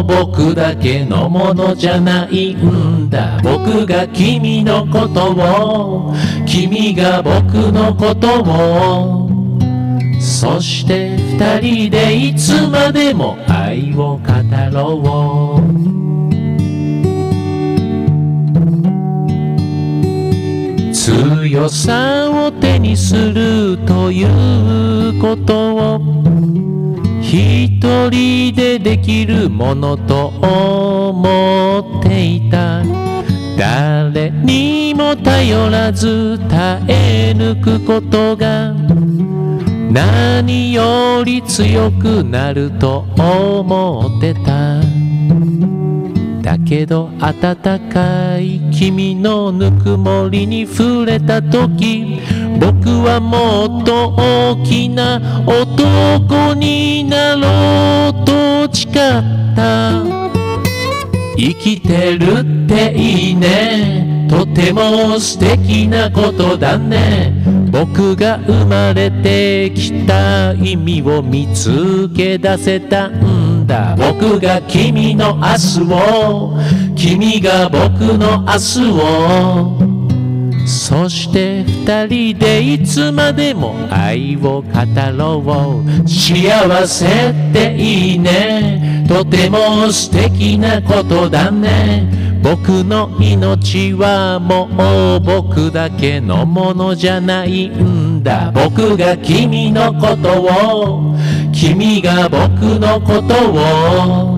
[0.00, 3.40] う僕だけのものじゃないんだ。
[3.42, 6.14] 僕が君のことを
[6.46, 9.28] 君が僕のことを。
[10.20, 14.22] そして二人でいつまでも愛を語
[14.72, 15.86] ろう。
[20.94, 26.26] 強さを手にするということを。
[27.38, 32.82] 一人でできるものと思っていた。
[33.58, 38.72] 誰にも頼らず耐え抜くことが。
[39.92, 44.80] 何より強くなると思ってた。
[46.40, 47.56] だけど暖
[47.90, 52.15] かい君のぬくもりに触れた時。
[52.58, 58.92] 僕はもっと大きな男になろうと誓っ
[59.54, 60.02] た。
[61.36, 64.26] 生きてるっていいね。
[64.28, 67.32] とても素敵なことだね。
[67.70, 73.94] 僕が生まれてきた意味を見つけ出せたんだ。
[73.96, 76.58] 僕が君の明日を。
[76.96, 79.95] 君が僕の明日を。
[80.66, 84.64] そして二人でいつまでも愛を語
[85.16, 86.08] ろう。
[86.08, 89.04] 幸せっていいね。
[89.08, 92.26] とても素敵なことだね。
[92.42, 94.68] 僕の命はも
[95.16, 98.50] う僕だけのものじゃないんだ。
[98.52, 101.16] 僕が君のことを。
[101.52, 104.35] 君が僕のことを。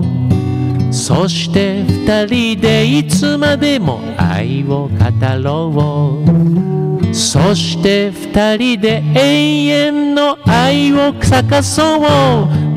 [0.91, 4.97] そして二人でいつまでも愛を語
[5.43, 7.13] ろう。
[7.13, 12.01] そして二人で永遠の愛を咲そう。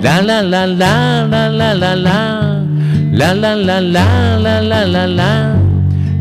[0.03, 5.57] ラララララララララララララララ。